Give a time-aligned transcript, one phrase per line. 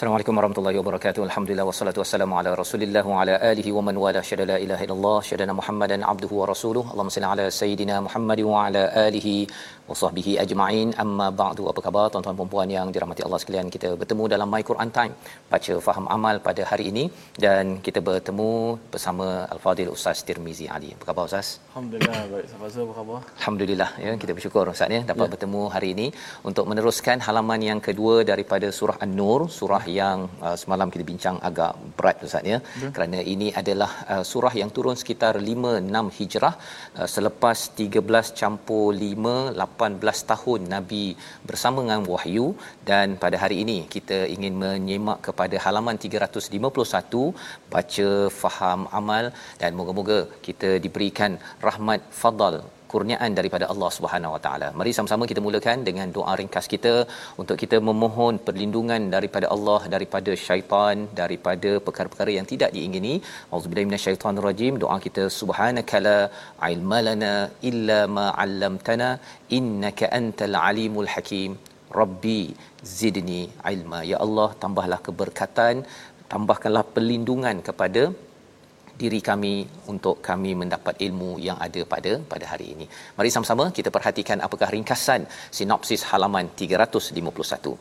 [0.00, 1.22] Assalamualaikum warahmatullahi wabarakatuh.
[1.26, 5.18] Alhamdulillah wassalatu wassalamu ala Rasulillah wa ala alihi wa man wala syada la ilaha illallah
[5.30, 6.84] syadana Muhammadan abduhu wa rasuluh.
[6.92, 9.34] Allahumma salli ala sayidina Muhammad wa ala alihi
[9.90, 10.88] wa sahbihi ajma'in.
[11.04, 11.64] Amma ba'du.
[11.72, 13.68] Apa khabar tuan-tuan dan puan yang dirahmati Allah sekalian?
[13.74, 15.12] Kita bertemu dalam My Quran Time
[15.52, 17.04] baca faham amal pada hari ini
[17.46, 18.48] dan kita bertemu
[18.94, 20.90] bersama Al-Fadil Ustaz Tirmizi Ali.
[20.96, 21.50] Apa khabar Ustaz?
[21.72, 22.48] Alhamdulillah baik.
[22.54, 23.20] Sahabat apa khabar?
[23.40, 25.32] Alhamdulillah ya kita bersyukur Ustaz ya dapat ya.
[25.36, 26.08] bertemu hari ini
[26.52, 31.72] untuk meneruskan halaman yang kedua daripada surah An-Nur, surah yang uh, semalam kita bincang agak
[31.98, 32.58] berat Ustaz ya.
[32.82, 32.88] Ya.
[32.94, 36.54] kerana ini adalah uh, surah yang turun sekitar 5 6 Hijrah
[36.98, 41.06] uh, selepas 13 campur 5 18 tahun Nabi
[41.50, 42.46] bersama dengan wahyu.
[42.90, 47.24] Dan pada hari ini kita ingin menyemak kepada halaman 351
[47.74, 48.08] baca
[48.42, 49.24] faham amal
[49.62, 51.32] dan moga-moga kita diberikan
[51.68, 52.56] rahmat fadal
[52.92, 54.68] kurniaan daripada Allah Subhanahu Wa Taala.
[54.80, 56.94] Mari sama-sama kita mulakan dengan doa ringkas kita
[57.42, 63.14] untuk kita memohon perlindungan daripada Allah daripada syaitan daripada perkara-perkara yang tidak diingini.
[63.54, 64.74] Auzubillahi minasyaitonir rajim.
[64.84, 66.16] Doa kita subhanakala
[66.72, 67.32] ilmalana
[67.72, 69.10] illa ma 'allamtana
[69.58, 71.52] innaka antal alimul hakim.
[72.00, 72.40] Rabbi
[72.98, 73.42] zidni
[73.74, 74.00] ilma.
[74.12, 75.76] Ya Allah, tambahlah keberkatan,
[76.32, 78.02] tambahkanlah perlindungan kepada
[79.02, 79.54] diri kami
[79.92, 82.86] untuk kami mendapat ilmu yang ada pada pada hari ini.
[83.18, 85.22] Mari sama-sama kita perhatikan apakah ringkasan
[85.58, 87.74] sinopsis halaman 351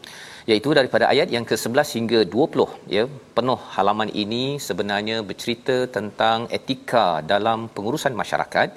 [0.52, 3.04] iaitu daripada ayat yang ke-11 hingga 20 ya
[3.38, 8.70] penuh halaman ini sebenarnya bercerita tentang etika dalam pengurusan masyarakat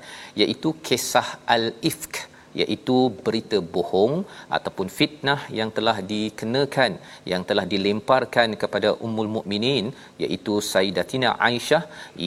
[0.43, 2.97] iaitu kisah al-ifk iaitu
[3.27, 4.15] berita bohong
[4.57, 6.93] ataupun fitnah yang telah dikenakan
[7.33, 9.87] yang telah dilemparkan kepada ummul mukminin
[10.25, 11.83] iaitu Sayyidatina Aisyah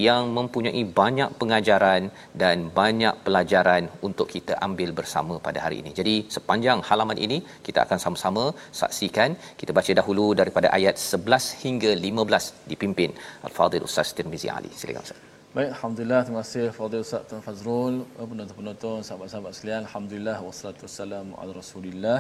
[0.06, 2.04] yang mempunyai banyak pengajaran
[2.44, 5.94] dan banyak pelajaran untuk kita ambil bersama pada hari ini.
[6.00, 8.46] Jadi sepanjang halaman ini kita akan sama-sama
[8.82, 9.32] saksikan.
[9.62, 13.12] Kita baca dahulu daripada ayat 11 hingga 15 dipimpin
[13.48, 14.72] Al-Fadhil Ustaz Tirmizi Ali.
[14.82, 15.35] Silakan Ustaz.
[15.56, 16.22] Baik, Alhamdulillah.
[16.28, 17.96] Terima kasih Fadil Ustaz Tuan Fazrul,
[18.30, 19.84] penonton-penonton, sahabat-sahabat sekalian.
[19.88, 22.20] Alhamdulillah, wassalatu wassalamu ala rasulillah.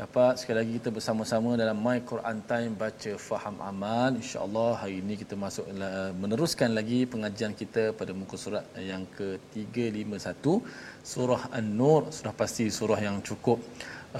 [0.00, 4.10] Dapat sekali lagi kita bersama-sama dalam My Quran Time baca faham amal.
[4.20, 5.64] InsyaAllah hari ini kita masuk
[6.22, 10.44] meneruskan lagi pengajian kita pada muka surat yang ke-351.
[11.12, 12.02] Surah An-Nur.
[12.16, 13.60] Sudah pasti surah yang cukup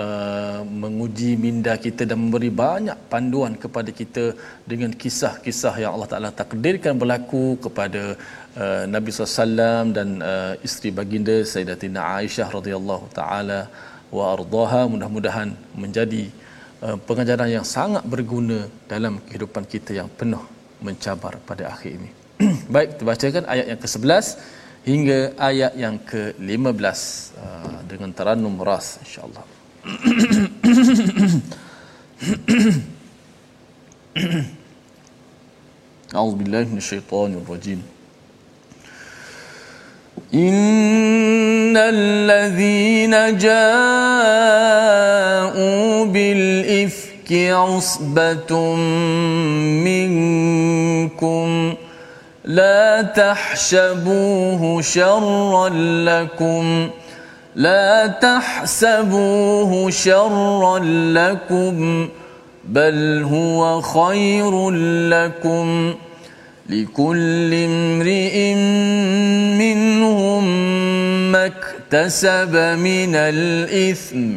[0.04, 4.24] Uh, menguji minda kita dan memberi banyak panduan kepada kita
[4.70, 8.02] dengan kisah-kisah yang Allah Taala takdirkan berlaku kepada
[8.63, 13.59] uh, Nabi SAW dan uh, isteri baginda Sayyidatina Aisyah radhiyallahu taala
[14.15, 15.49] wa ardaha mudah-mudahan
[15.83, 16.23] menjadi
[16.85, 18.59] uh, pengajaran yang sangat berguna
[18.93, 20.43] dalam kehidupan kita yang penuh
[20.87, 22.09] mencabar pada akhir ini.
[22.73, 24.25] Baik, kita bacakan ayat yang ke-11
[24.91, 25.19] hingga
[25.49, 26.99] ayat yang ke-15
[27.37, 29.45] uh, dengan tarannum ras insya-Allah.
[36.15, 37.81] أعوذ بالله من الشيطان الرجيم
[40.34, 43.64] إن الذين جاءوا
[46.04, 48.74] بالإفك عصبة
[49.86, 51.74] منكم
[52.44, 55.68] لا تحسبوه شرا
[56.04, 57.06] لكم ۖ
[57.56, 60.78] لا تحسبوه شرا
[61.14, 62.08] لكم
[62.64, 64.70] بل هو خير
[65.10, 65.94] لكم
[66.68, 68.54] لكل امرئ
[69.58, 70.44] منهم
[71.32, 74.32] ما اكتسب من الإثم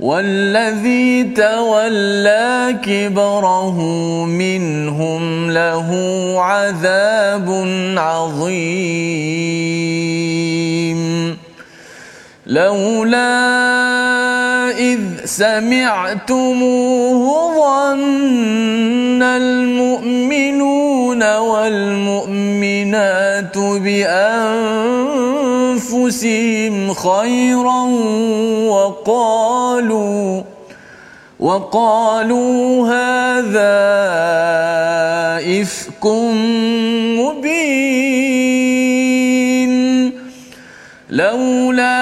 [0.00, 3.78] والذي تولى كبره
[4.24, 5.90] منهم له
[6.38, 7.48] عذاب
[7.96, 9.42] عظيم.
[12.46, 13.62] لولا
[14.78, 17.22] إذ سمعتموه
[17.54, 21.98] ظن المؤمنون والمؤمنات
[23.58, 24.14] بأنفسهم
[26.94, 27.82] خيرا
[28.68, 30.42] وقالوا
[31.40, 33.82] وقالوا هذا
[35.60, 36.06] إفك
[37.18, 38.12] مبين.
[41.10, 42.01] لولا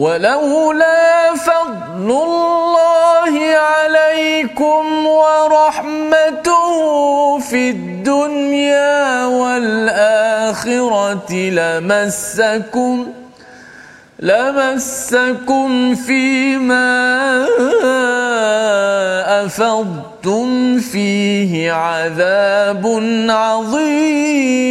[0.00, 6.72] ولولا فضل الله عليكم ورحمته
[7.38, 10.70] في الدنيا والآخرة
[11.32, 13.06] لمسكم
[14.20, 17.46] لمسكم فيما
[19.44, 22.86] أفضتم فيه عذاب
[23.28, 24.70] عظيم.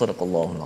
[0.00, 0.56] Sadaqallahul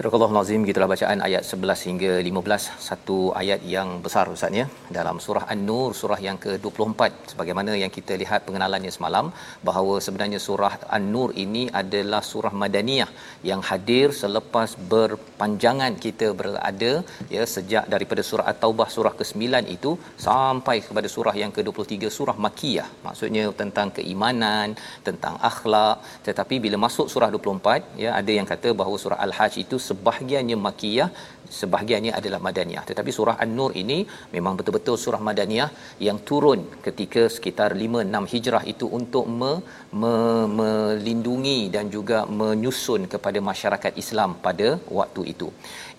[0.00, 4.64] Surah Al-Azim gitulah bacaan ayat 11 hingga 15 satu ayat yang besar ustaz ya.
[4.96, 7.00] Dalam surah An-Nur surah yang ke-24
[7.32, 9.26] sebagaimana yang kita lihat pengenalannya semalam
[9.68, 13.10] bahawa sebenarnya surah An-Nur ini adalah surah madaniyah
[13.50, 16.92] yang hadir selepas berpanjangan kita berada
[17.34, 19.44] ya sejak daripada surah At-Taubah surah ke-9
[19.76, 19.92] itu
[20.28, 22.88] sampai kepada surah yang ke-23 surah Makkiyah.
[23.08, 24.68] Maksudnya tentang keimanan
[25.10, 25.96] tentang akhlak.
[26.30, 31.10] Tetapi bila masuk surah 24 ya ada yang kata bahawa surah Al-Hajj itu sebahagiannya makiyah
[31.58, 32.84] sebahagiannya adalah madaniyah.
[32.90, 33.98] Tetapi surah an-nur ini
[34.36, 35.70] memang betul-betul surah madaniyah
[36.06, 39.52] yang turun ketika sekitar 5 6 hijrah itu untuk me,
[40.00, 40.14] me,
[40.58, 44.68] melindungi dan juga menyusun kepada masyarakat Islam pada
[44.98, 45.48] waktu itu.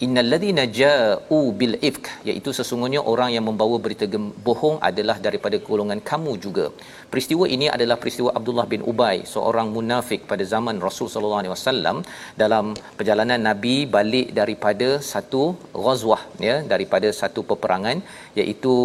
[0.06, 4.06] Innalladzina ja'u bil ifk iaitu sesungguhnya orang yang membawa berita
[4.48, 6.66] bohong adalah daripada golongan kamu juga.
[7.12, 11.98] Peristiwa ini adalah peristiwa Abdullah bin Ubay seorang munafik pada zaman Rasul sallallahu alaihi wasallam
[12.44, 12.66] dalam
[13.00, 15.41] perjalanan Nabi balik daripada satu
[15.86, 17.98] ghazwah ya daripada satu peperangan
[18.40, 18.76] iaitu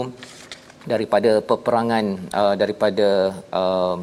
[0.93, 2.05] daripada peperangan
[2.41, 3.09] uh, daripada
[3.61, 3.97] uh,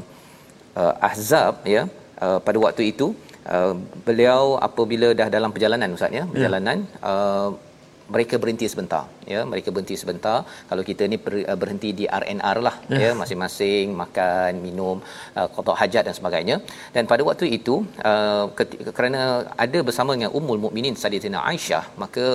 [0.81, 1.83] uh, Ahzab ya
[2.25, 3.07] uh, pada waktu itu
[3.55, 3.73] uh,
[4.07, 7.11] beliau apabila dah dalam perjalanan ustaz ya perjalanan ya.
[7.11, 7.49] uh,
[8.11, 9.41] mereka berhenti sebentar ya.
[9.51, 10.37] Mereka berhenti sebentar.
[10.69, 13.11] Kalau kita ni uh, berhenti di RNR lah ya, ya.
[13.21, 14.97] Masing-masing makan minum
[15.39, 16.55] uh, qada hajat dan sebagainya.
[16.95, 17.75] Dan pada waktu itu
[18.11, 19.21] uh, ketika, kerana
[19.65, 22.25] ada bersama dengan ummul mukminin Sayyidatina Aisyah maka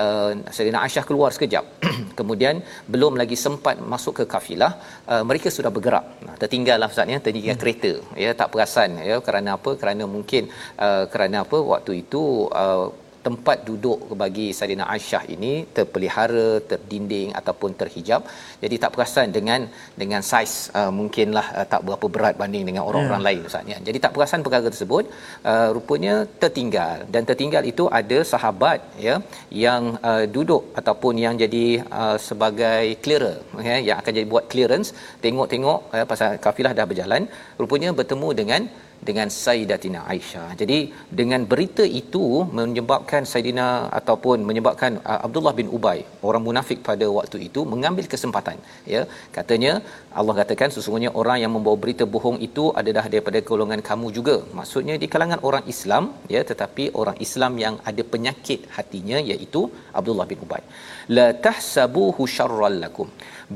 [0.00, 1.64] uh, Sayyidatina Aisyah keluar sekejap.
[2.18, 4.72] Kemudian belum lagi sempat masuk ke kafilah
[5.12, 6.04] uh, mereka sudah bergerak.
[6.26, 7.20] Nah tertinggallah ustaz ya.
[7.26, 7.62] Tertinggal hmm.
[7.62, 7.92] kereta
[8.24, 8.30] ya.
[8.40, 9.18] Tak perasan ya.
[9.28, 9.70] Kerana apa?
[9.80, 10.48] Kerana mungkin
[10.86, 11.58] uh, kerana apa?
[11.72, 12.88] Waktu itu uh,
[13.26, 18.22] tempat duduk bagi Saidina Aisyah ini terpelihara, terdinding ataupun terhijab.
[18.62, 19.60] Jadi tak perasan dengan
[20.02, 23.28] dengan saiz uh, mungkinlah uh, tak berapa berat banding dengan orang-orang yeah.
[23.28, 23.78] lain ustaz ya.
[23.88, 25.04] Jadi tak perasan perkara tersebut
[25.52, 29.16] uh, rupanya tertinggal dan tertinggal itu ada sahabat ya
[29.64, 31.66] yang uh, duduk ataupun yang jadi
[32.00, 33.36] uh, sebagai clearer
[33.68, 34.90] ya yang akan jadi buat clearance
[35.24, 37.24] tengok-tengok uh, pasal kafilah dah berjalan
[37.60, 38.62] rupanya bertemu dengan
[39.08, 40.48] dengan Sayyidatina Aisyah.
[40.60, 40.78] Jadi
[41.20, 42.24] dengan berita itu
[42.58, 43.66] menyebabkan Sayyidina
[44.00, 48.58] ataupun menyebabkan uh, Abdullah bin Ubay, orang munafik pada waktu itu mengambil kesempatan.
[48.94, 49.02] Ya,
[49.36, 49.72] katanya
[50.20, 54.36] Allah katakan sesungguhnya orang yang membawa berita bohong itu adalah daripada golongan kamu juga.
[54.58, 56.04] Maksudnya di kalangan orang Islam,
[56.34, 59.62] ya, tetapi orang Islam yang ada penyakit hatinya iaitu
[60.00, 60.64] Abdullah bin Ubay.
[61.16, 63.08] La tahsabuhu syarral lakum.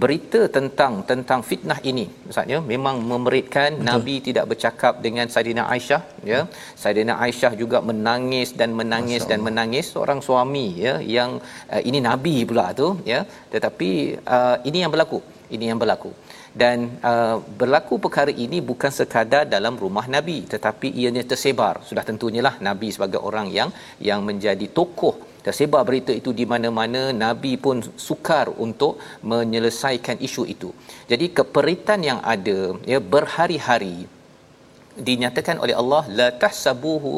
[0.03, 3.87] Berita tentang tentang fitnah ini maksudnya memang memeritkan Betul.
[3.89, 6.41] nabi tidak bercakap dengan Saidina Aisyah ya.
[6.83, 9.87] Saidina Aisyah juga menangis dan menangis dan menangis.
[9.95, 11.31] Seorang suami ya yang
[11.75, 13.21] uh, ini nabi pula tu ya.
[13.55, 13.91] Tetapi
[14.37, 15.21] uh, ini yang berlaku
[15.57, 16.11] ini yang berlaku
[16.55, 16.79] dan
[17.11, 21.83] uh, berlaku perkara ini bukan sekadar dalam rumah nabi tetapi ianya tersebar.
[21.89, 23.71] Sudah tentunya lah nabi sebagai orang yang
[24.09, 25.17] yang menjadi tokoh.
[25.45, 30.71] Tersebar berita itu di mana-mana nabi pun sukar untuk menyelesaikan isu itu.
[31.11, 32.59] Jadi keperitan yang ada
[32.93, 33.97] ya berhari-hari
[35.09, 37.13] dinyatakan oleh Allah la tahsabuhu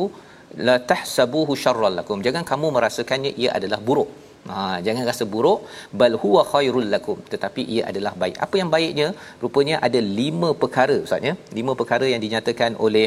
[0.67, 4.09] la tahsabuhu syarral lakum jangan kamu merasakannya ia adalah buruk
[4.53, 5.61] Ha, jangan rasa buruk
[6.01, 8.37] bal huwa khairul lakum tetapi ia adalah baik.
[8.45, 9.09] Apa yang baiknya?
[9.43, 11.35] Rupanya ada lima perkara ustaz ya.
[11.59, 13.07] Lima perkara yang dinyatakan oleh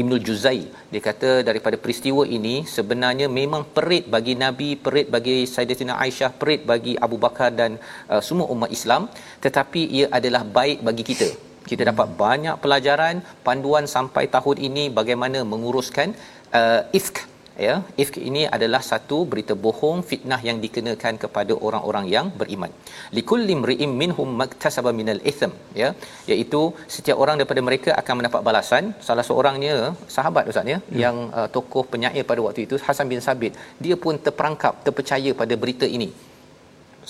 [0.00, 0.62] Ibnul Juzai.
[0.92, 6.62] Dia kata daripada peristiwa ini sebenarnya memang perit bagi Nabi, perit bagi Sayyidatina Aisyah, perit
[6.72, 7.72] bagi Abu Bakar dan
[8.12, 9.04] uh, semua umat Islam
[9.46, 11.30] tetapi ia adalah baik bagi kita.
[11.70, 13.16] Kita dapat banyak pelajaran,
[13.46, 16.16] panduan sampai tahun ini bagaimana menguruskan
[16.60, 17.18] uh, ifk
[17.66, 22.72] ya ifk ini adalah satu berita bohong fitnah yang dikenakan kepada orang-orang yang beriman.
[23.18, 25.90] Likulli imri'in minhum maktasaba minal ithm ya.
[26.32, 26.62] Iaitu
[26.96, 28.84] setiap orang daripada mereka akan mendapat balasan.
[29.08, 29.74] Salah seorangnya
[30.16, 30.78] sahabat ustaz ya, ya.
[31.04, 35.56] yang uh, tokoh penyair pada waktu itu Hasan bin Sabit dia pun terperangkap terpercaya pada
[35.64, 36.10] berita ini.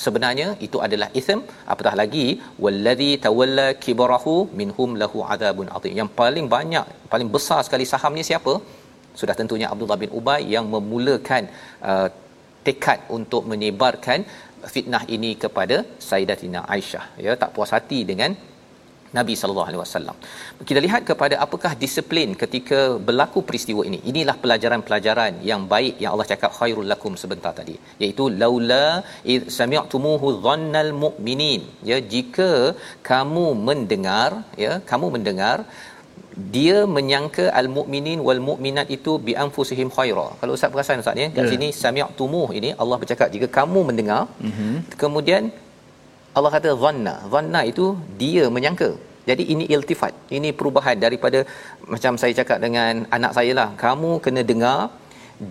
[0.05, 1.41] Sebenarnya itu adalah ism
[1.73, 2.27] apatah lagi
[2.65, 5.95] wallazi tawalla kibarahu minhum lahu adabun azim.
[6.01, 8.55] Yang paling banyak paling besar sekali sahamnya siapa
[9.21, 11.45] sudah tentunya Abdullah bin Ubay yang memulakan
[11.91, 12.09] uh,
[12.67, 14.21] tekad untuk menyebarkan
[14.75, 15.77] fitnah ini kepada
[16.09, 18.31] Sayyidatina Aisyah ya tak puas hati dengan
[19.17, 20.17] Nabi sallallahu alaihi wasallam.
[20.69, 23.99] Kita lihat kepada apakah disiplin ketika berlaku peristiwa ini.
[24.11, 28.87] Inilah pelajaran-pelajaran yang baik yang Allah cakap khairul lakum sebentar tadi, iaitu laula
[29.35, 31.63] id sami'tumuhu dhannal mu'minin.
[31.91, 32.51] Ya, jika
[33.11, 34.31] kamu mendengar,
[34.65, 35.57] ya, kamu mendengar
[36.55, 40.27] dia menyangka al-mu'minin wal mu'minat itu bi anfusihim khaira.
[40.41, 41.51] Kalau ustaz perasan ustaz ni kat yeah.
[41.53, 44.75] sini sami'tumuh ini Allah bercakap jika kamu mendengar mm-hmm.
[45.03, 45.45] kemudian
[46.37, 47.15] Allah kata dhanna.
[47.33, 47.85] Dhanna itu
[48.23, 48.91] dia menyangka.
[49.29, 50.13] Jadi ini iltifat.
[50.37, 51.39] Ini perubahan daripada
[51.93, 53.69] macam saya cakap dengan anak saya lah.
[53.85, 54.79] Kamu kena dengar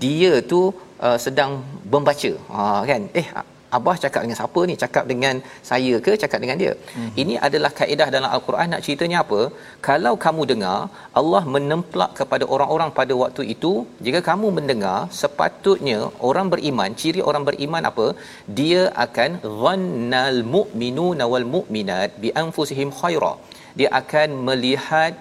[0.04, 0.62] dia tu
[1.08, 1.52] uh, sedang
[1.94, 2.32] membaca.
[2.56, 3.04] Ha kan?
[3.22, 3.28] Eh
[3.76, 4.76] Abah cakap dengan siapa ni?
[4.84, 5.36] Cakap dengan
[5.70, 6.74] saya ke cakap dengan dia?
[6.76, 7.10] Mm-hmm.
[7.22, 9.42] Ini adalah kaedah dalam al-Quran nak ceritanya apa?
[9.88, 10.78] Kalau kamu dengar
[11.22, 13.74] Allah menemplak kepada orang-orang pada waktu itu,
[14.06, 18.08] jika kamu mendengar, sepatutnya orang beriman, ciri orang beriman apa?
[18.60, 19.32] Dia akan
[19.64, 23.34] dhannal mu'minuna wal mu'minat bi anfusihim khaira.
[23.80, 25.14] Dia akan melihat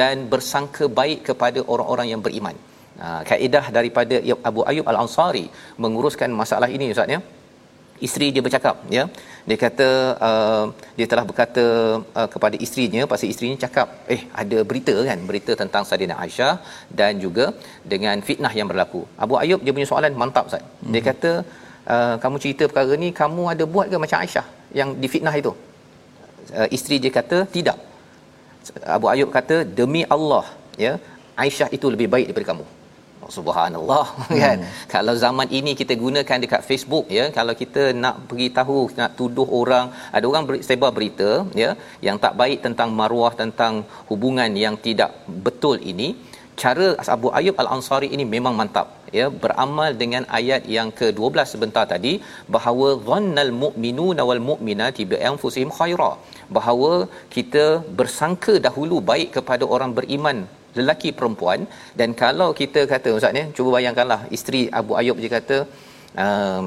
[0.00, 2.56] dan bersangka baik kepada orang-orang yang beriman.
[3.00, 4.16] Ha, kaedah daripada
[4.48, 5.46] Abu Ayub Al-Ansari
[5.84, 7.20] menguruskan masalah ini Ustaz ya
[8.06, 9.04] isteri dia bercakap ya.
[9.48, 9.88] Dia kata
[10.28, 10.64] uh,
[10.98, 11.64] dia telah berkata
[12.20, 16.54] uh, kepada isterinya pasal isterinya cakap eh ada berita kan berita tentang Saidina Aisyah
[17.00, 17.46] dan juga
[17.92, 19.02] dengan fitnah yang berlaku.
[19.24, 20.62] Abu Ayub dia punya soalan mantap Ustaz.
[20.62, 20.92] Mm-hmm.
[20.92, 21.32] dia kata
[21.94, 24.46] uh, kamu cerita perkara ni kamu ada buat ke macam Aisyah
[24.80, 25.52] yang difitnah itu?
[26.58, 27.78] Uh, isteri dia kata tidak.
[28.96, 30.44] Abu Ayub kata demi Allah
[30.84, 30.94] ya
[31.44, 32.66] Aisyah itu lebih baik daripada kamu
[33.26, 34.04] Oh, subhanallah
[34.40, 34.74] kan hmm.
[34.92, 39.48] kalau zaman ini kita gunakan dekat Facebook ya kalau kita nak pergi tahu nak tuduh
[39.60, 41.30] orang ada orang beri, sebar berita
[41.62, 41.70] ya
[42.06, 45.10] yang tak baik tentang maruah tentang hubungan yang tidak
[45.46, 46.08] betul ini
[46.62, 48.86] cara Abu Ayyub Al-Ansari ini memang mantap
[49.18, 52.12] ya beramal dengan ayat yang ke-12 sebentar tadi
[52.56, 56.12] bahawa dhannal mu'minuna wal mu'minati bi anfusihim khaira
[56.58, 56.92] bahawa
[57.34, 57.66] kita
[57.98, 60.40] bersangka dahulu baik kepada orang beriman
[60.78, 61.60] lelaki perempuan.
[61.98, 65.58] Dan kalau kita kata ustaz ni cuba bayangkanlah isteri Abu Ayub dia kata
[66.24, 66.66] um,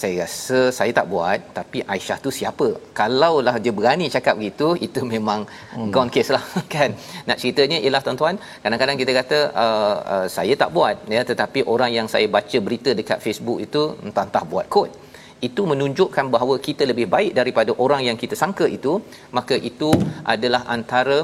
[0.00, 2.68] saya rasa saya tak buat tapi Aisyah tu siapa?
[2.98, 5.40] Kalaulah dia berani cakap begitu itu memang
[5.76, 5.90] hmm.
[5.94, 6.44] gone case lah
[6.74, 6.90] kan?
[7.28, 11.90] Nak ceritanya ialah tuan-tuan kadang-kadang kita kata uh, uh, saya tak buat ya tetapi orang
[11.98, 14.90] yang saya baca berita dekat Facebook itu entah-entah buat kod
[15.48, 18.92] itu menunjukkan bahawa kita lebih baik daripada orang yang kita sangka itu
[19.38, 19.90] maka itu
[20.34, 21.18] adalah antara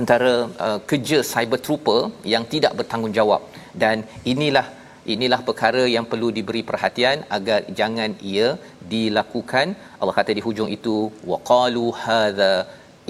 [0.00, 0.32] antara
[0.66, 2.00] uh, kerja cyber trooper
[2.34, 3.42] yang tidak bertanggungjawab.
[3.82, 3.96] Dan
[4.32, 4.66] inilah
[5.14, 8.48] inilah perkara yang perlu diberi perhatian agar jangan ia
[8.92, 9.66] dilakukan.
[10.00, 10.96] Allah kata di hujung itu
[11.32, 12.54] waqalu hadza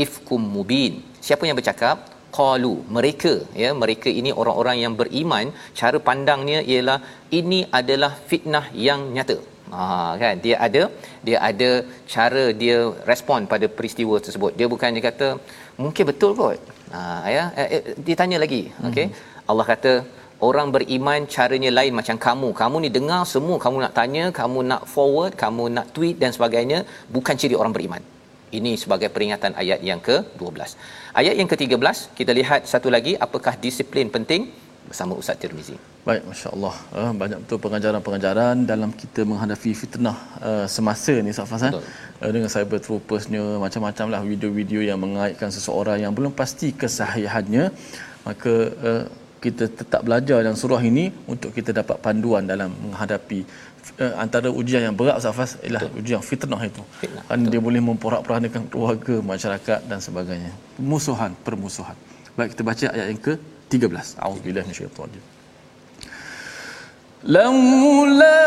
[0.05, 0.95] ifkum mubin.
[1.29, 1.97] Siapa yang bercakap?
[2.39, 5.47] Qalu mereka ya mereka ini orang-orang yang beriman.
[5.81, 6.99] Cara pandangnya ialah
[7.41, 9.39] ini adalah fitnah yang nyata.
[9.75, 9.85] Ha
[10.23, 10.35] kan?
[10.45, 10.83] Dia ada
[11.27, 11.71] dia ada
[12.15, 12.79] cara dia
[13.11, 14.53] respon pada peristiwa tersebut.
[14.59, 15.29] Dia bukan dia kata
[15.85, 17.03] mungkin betul kot ha
[17.37, 19.51] ya eh, eh, dia tanya lagi okey hmm.
[19.51, 19.93] Allah kata
[20.49, 24.83] orang beriman caranya lain macam kamu kamu ni dengar semua kamu nak tanya kamu nak
[24.95, 26.81] forward kamu nak tweet dan sebagainya
[27.17, 28.05] bukan ciri orang beriman
[28.59, 30.59] Ini sebagai peringatan ayat yang ke-12.
[31.21, 34.43] Ayat yang ke-13 kita lihat satu lagi apakah disiplin penting
[34.89, 35.77] bersama Ustaz Tirmizi.
[36.09, 36.75] Baik, masya-Allah.
[37.01, 40.17] Uh, banyak betul pengajaran-pengajaran dalam kita menghadapi fitnah
[40.49, 41.73] uh, semasa ni Ustaz Fazal.
[41.79, 41.83] Uh,
[42.31, 47.65] dengan cyber troopersnya macam-macam lah video-video yang mengaitkan seseorang yang belum pasti kesahihannya
[48.25, 48.55] maka
[48.89, 49.05] uh,
[49.45, 53.45] kita tetap belajar dalam surah ini untuk kita dapat panduan dalam menghadapi
[54.01, 56.01] uh, antara ujian yang berat Ustaz Fas ialah Betul.
[56.01, 56.83] ujian fitnah itu.
[57.01, 57.25] Fitnah.
[57.29, 60.53] Kan dia boleh memporak-porandakan keluarga, masyarakat dan sebagainya.
[60.81, 61.97] Musuhan, permusuhan.
[62.37, 64.17] Baik kita baca ayat yang ke-13.
[64.25, 65.25] Auzubillahi minasyaitanir rajim.
[67.25, 68.41] Laula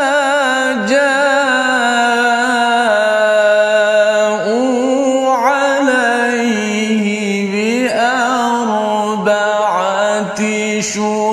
[10.96, 11.27] adalah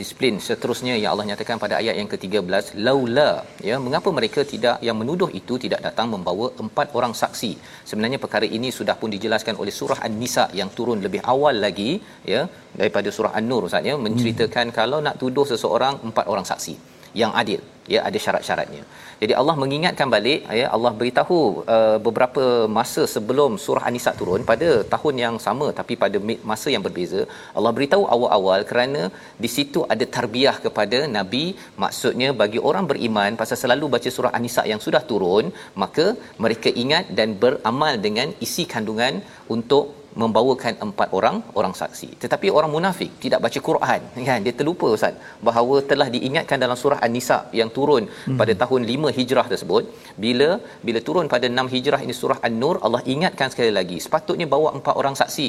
[0.00, 3.30] disiplin seterusnya yang Allah nyatakan pada ayat yang ke-13 laula
[3.68, 7.52] ya mengapa mereka tidak yang menuduh itu tidak datang membawa empat orang saksi
[7.90, 11.92] sebenarnya perkara ini sudah pun dijelaskan oleh surah an-nisa yang turun lebih awal lagi
[12.34, 12.42] ya
[12.80, 14.76] daripada surah an-nur ustaz ya menceritakan hmm.
[14.80, 16.76] kalau nak tuduh seseorang empat orang saksi
[17.22, 17.62] yang adil
[17.92, 18.82] ya ada syarat-syaratnya.
[19.22, 21.38] Jadi Allah mengingatkan balik ya Allah beritahu
[21.76, 22.44] uh, beberapa
[22.78, 26.18] masa sebelum surah An-Nisa turun pada tahun yang sama tapi pada
[26.50, 27.20] masa yang berbeza
[27.58, 29.02] Allah beritahu awal-awal kerana
[29.44, 31.44] di situ ada tarbiyah kepada nabi.
[31.84, 35.46] Maksudnya bagi orang beriman pasal selalu baca surah An-Nisa yang sudah turun
[35.84, 36.06] maka
[36.46, 39.16] mereka ingat dan beramal dengan isi kandungan
[39.56, 42.08] untuk membawakan empat orang orang saksi.
[42.22, 44.00] Tetapi orang munafik tidak baca Quran.
[44.28, 44.40] Kan?
[44.46, 45.14] Dia terlupa ustaz
[45.48, 48.38] bahawa telah diingatkan dalam surah An-Nisa yang turun hmm.
[48.40, 49.84] pada tahun 5 Hijrah tersebut.
[50.24, 50.50] Bila
[50.86, 54.94] bila turun pada 6 Hijrah ini surah An-Nur Allah ingatkan sekali lagi sepatutnya bawa empat
[55.02, 55.48] orang saksi.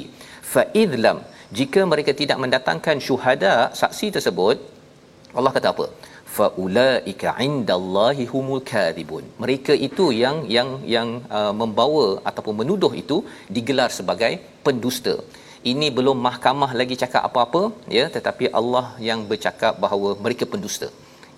[0.53, 1.19] Fa idlam
[1.59, 4.57] jika mereka tidak mendatangkan syuhada saksi tersebut
[5.39, 5.85] Allah kata apa
[6.37, 9.23] faulaika indallahi humul kadhibun.
[9.43, 13.17] Mereka itu yang yang yang uh, membawa ataupun menuduh itu
[13.57, 14.33] digelar sebagai
[14.67, 15.15] pendusta.
[15.71, 17.63] Ini belum mahkamah lagi cakap apa-apa
[17.97, 20.89] ya tetapi Allah yang bercakap bahawa mereka pendusta.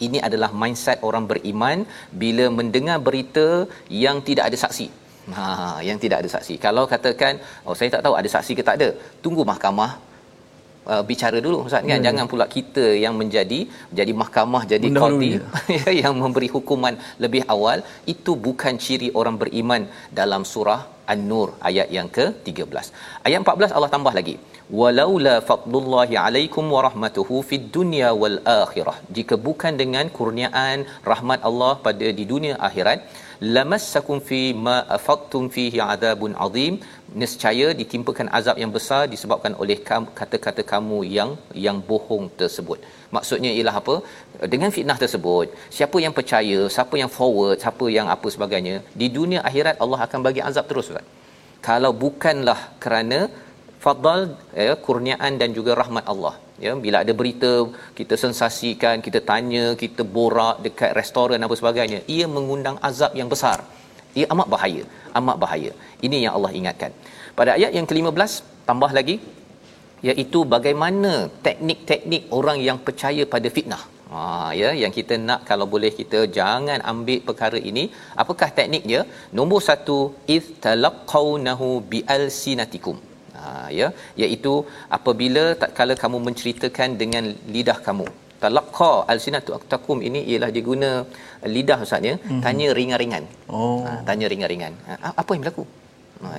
[0.05, 1.77] Ini adalah mindset orang beriman
[2.21, 3.47] bila mendengar berita
[4.05, 4.87] yang tidak ada saksi.
[5.35, 5.45] Ha
[5.87, 6.55] yang tidak ada saksi.
[6.65, 7.33] Kalau katakan
[7.67, 8.89] oh saya tak tahu ada saksi ke tak ada?
[9.23, 9.91] Tunggu mahkamah
[10.93, 12.07] uh, bicara dulu ustaz kan hmm.
[12.07, 13.59] jangan pula kita yang menjadi
[13.99, 15.31] jadi mahkamah jadi qadi
[16.01, 17.79] yang memberi hukuman lebih awal
[18.13, 19.83] itu bukan ciri orang beriman
[20.21, 20.81] dalam surah
[21.13, 22.87] An-Nur ayat yang ke-13.
[23.27, 24.35] Ayat 14 Allah tambah lagi.
[24.79, 28.97] Walaula fadlullahi alaikum wa rahmatuhu fid dunya wal akhirah.
[29.17, 32.99] Jika bukan dengan kurniaan rahmat Allah pada di dunia akhirat,
[33.55, 36.75] lamassakum fi ma afaqtum fihi adabun azim.
[37.21, 39.77] Nescaya ditimpakan azab yang besar disebabkan oleh
[40.19, 41.31] kata-kata kamu yang
[41.65, 42.79] yang bohong tersebut.
[43.15, 43.95] Maksudnya ialah apa?
[44.53, 45.47] Dengan fitnah tersebut
[45.77, 50.21] siapa yang percaya siapa yang forward siapa yang apa sebagainya di dunia akhirat Allah akan
[50.27, 51.07] bagi azab terus Ustaz.
[51.67, 53.19] Kalau bukanlah kerana
[53.85, 54.21] fadal
[54.65, 56.35] ya kurniaan dan juga rahmat Allah.
[56.65, 57.51] Ya bila ada berita
[57.97, 63.57] kita sensasikan kita tanya kita borak dekat restoran apa sebagainya ia mengundang azab yang besar.
[64.19, 64.83] Ia amat bahaya
[65.19, 65.71] amat bahaya.
[66.05, 66.91] Ini yang Allah ingatkan.
[67.39, 68.31] Pada ayat yang ke-15
[68.69, 69.15] tambah lagi
[70.09, 71.13] iaitu bagaimana
[71.45, 73.83] teknik-teknik orang yang percaya pada fitnah.
[74.11, 74.19] Ha
[74.59, 77.83] ya yang kita nak kalau boleh kita jangan ambil perkara ini.
[78.23, 79.01] Apakah tekniknya
[79.39, 79.97] nombor satu
[80.35, 82.97] iz talaqawnahu bialsinatikum
[83.41, 83.87] ha ya.
[84.21, 84.53] Iaitu
[84.97, 88.07] apabila tak kala kamu menceritakan dengan lidah kamu.
[88.43, 90.91] Talaqqa alsinatukum ini ialah diguna
[91.55, 92.15] lidah ustaz ya.
[92.17, 92.41] Mm-hmm.
[92.45, 93.23] tanya ringan-ringan.
[93.55, 93.81] Oh.
[93.85, 94.73] Ha, tanya ringan-ringan.
[94.89, 95.65] Ha, apa yang berlaku?
[96.23, 96.29] Ha,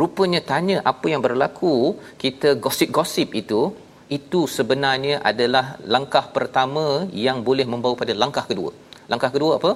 [0.00, 1.74] rupanya tanya apa yang berlaku
[2.22, 3.62] kita gosip-gosip itu
[4.18, 5.64] itu sebenarnya adalah
[5.94, 6.86] langkah pertama
[7.26, 8.72] yang boleh membawa pada langkah kedua
[9.12, 9.70] Langkah kedua apa?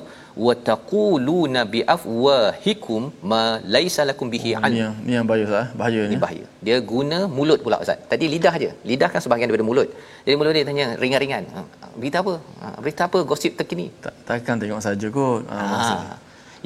[0.47, 3.43] Wa taquluna bi afwahikum ma
[3.75, 4.71] laysa lakum bihi an.
[4.75, 6.19] Ni yang, ni yang bahaya Ustaz, bahaya ni.
[6.25, 6.45] bahaya.
[6.67, 8.01] Dia guna mulut pula Ustaz.
[8.13, 8.71] Tadi lidah aja.
[8.91, 9.89] Lidah kan sebahagian daripada mulut.
[10.25, 11.45] Jadi mulut dia tanya ringan-ringan.
[11.55, 11.61] Ha,
[12.01, 12.35] berita apa?
[12.63, 13.87] Ha, berita apa gosip terkini?
[14.07, 15.43] Tak takkan tengok saja kot.
[15.53, 15.97] Ha, ha,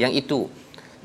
[0.03, 0.41] yang itu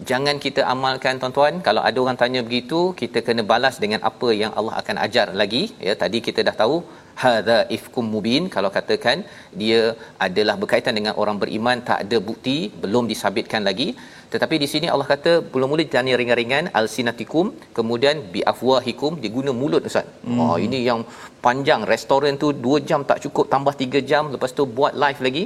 [0.09, 4.51] jangan kita amalkan tuan-tuan kalau ada orang tanya begitu kita kena balas dengan apa yang
[4.59, 6.75] Allah akan ajar lagi ya tadi kita dah tahu
[7.21, 9.17] hadza ifkum mubin kalau katakan
[9.62, 9.82] dia
[10.25, 13.89] adalah berkaitan dengan orang beriman tak ada bukti belum disabitkan lagi.
[14.34, 17.45] Tetapi di sini Allah kata mula-mula tanya ringan-ringan alsinatikum
[17.77, 20.08] kemudian bi afwahikum dia guna mulut ustaz.
[20.27, 20.39] Hmm.
[20.45, 21.01] oh ini yang
[21.45, 21.84] panjang.
[21.93, 25.45] Restoran tu 2 jam tak cukup tambah 3 jam lepas tu buat live lagi.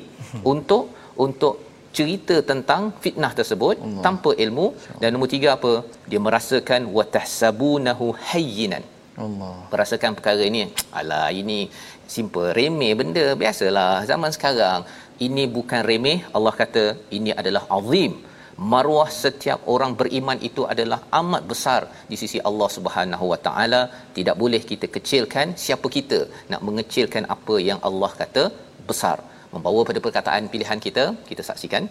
[0.54, 0.86] Untuk
[1.26, 1.56] untuk
[1.98, 4.04] cerita tentang fitnah tersebut Allah.
[4.08, 4.68] tanpa ilmu.
[5.02, 5.74] Dan nombor tiga apa?
[6.12, 8.84] Dia merasakan watahsabunahu hayyinan
[9.28, 9.56] Allah.
[9.74, 10.64] Merasakan perkara ini?
[11.00, 11.60] Alah ini
[12.16, 12.50] simple.
[12.58, 13.26] Remeh benda.
[13.42, 14.82] Biasalah zaman sekarang.
[15.28, 16.20] Ini bukan remeh.
[16.38, 16.84] Allah kata
[17.18, 18.14] ini adalah azim.
[18.72, 21.82] Maruah setiap orang beriman itu adalah amat besar
[22.12, 23.82] di sisi Allah Subhanahu Wa Taala.
[24.18, 26.20] Tidak boleh kita kecilkan siapa kita
[26.52, 28.44] nak mengecilkan apa yang Allah kata
[28.90, 29.18] besar.
[29.54, 31.86] Membawa pada perkataan pilihan kita kita saksikan.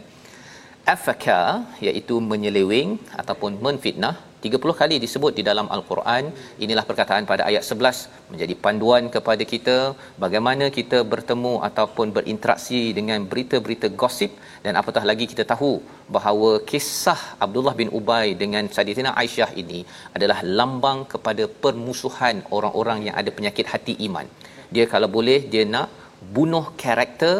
[0.94, 1.40] Afaka
[1.86, 2.90] iaitu menyeleweng
[3.22, 4.14] ataupun menfitnah
[4.46, 6.24] 30 kali disebut di dalam al-Quran.
[6.64, 9.76] Inilah perkataan pada ayat 11 menjadi panduan kepada kita
[10.24, 14.32] bagaimana kita bertemu ataupun berinteraksi dengan berita-berita gosip.
[14.64, 15.72] Dan apatah lagi kita tahu
[16.16, 19.80] bahawa kisah Abdullah bin Ubay dengan Sayyidatina Aisyah ini
[20.16, 24.28] adalah lambang kepada permusuhan orang-orang yang ada penyakit hati iman.
[24.74, 25.88] Dia kalau boleh dia nak
[26.36, 27.34] bunuh karakter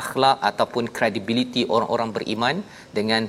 [0.00, 2.56] akhlak ataupun kredibiliti orang-orang beriman
[2.98, 3.22] dengan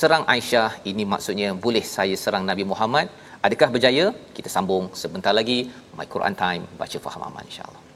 [0.00, 3.08] serang Aisyah ini maksudnya boleh saya serang Nabi Muhammad?
[3.46, 4.06] Adakah berjaya?
[4.36, 5.58] Kita sambung sebentar lagi.
[5.96, 7.95] My Quran time baca faham aman insyaallah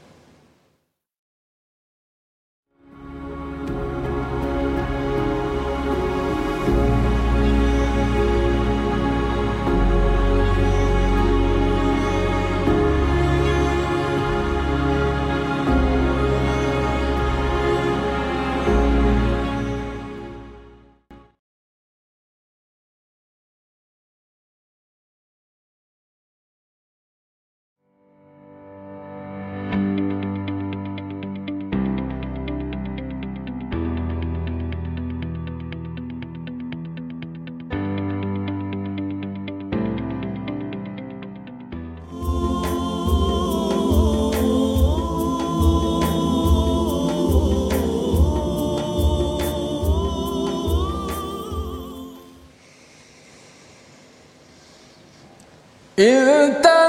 [56.51, 56.80] إذ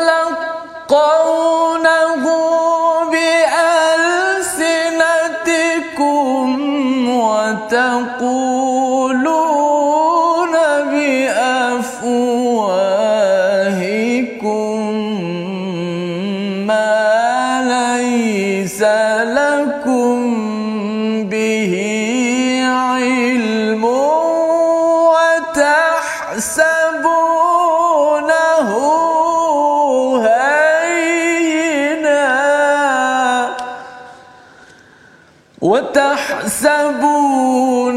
[36.51, 37.95] وتحسبونه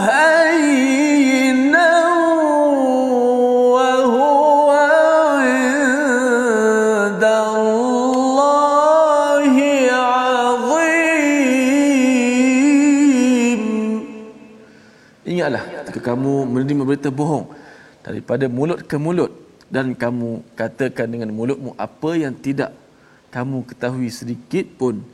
[0.00, 1.92] هينا
[3.76, 4.70] وهو
[5.44, 8.34] عند الله
[9.92, 10.86] عظيم
[15.28, 17.52] Ingatlah ketika kamu menerima berita bohong
[18.00, 19.36] daripada mulut ke mulut
[19.68, 22.72] dan kamu katakan dengan mulutmu apa yang tidak
[23.28, 25.04] kamu ketahui sedikit pun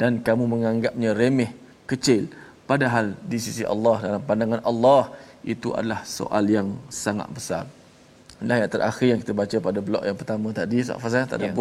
[0.00, 1.50] dan kamu menganggapnya remeh
[1.90, 2.22] kecil
[2.70, 6.68] padahal di sisi Allah dalam pandangan Allah itu adalah soal yang
[7.02, 7.64] sangat besar.
[8.42, 11.48] Dan ayat terakhir yang kita baca pada blok yang pertama tadi Ustaz Fazal tak ada
[11.50, 11.54] Ya.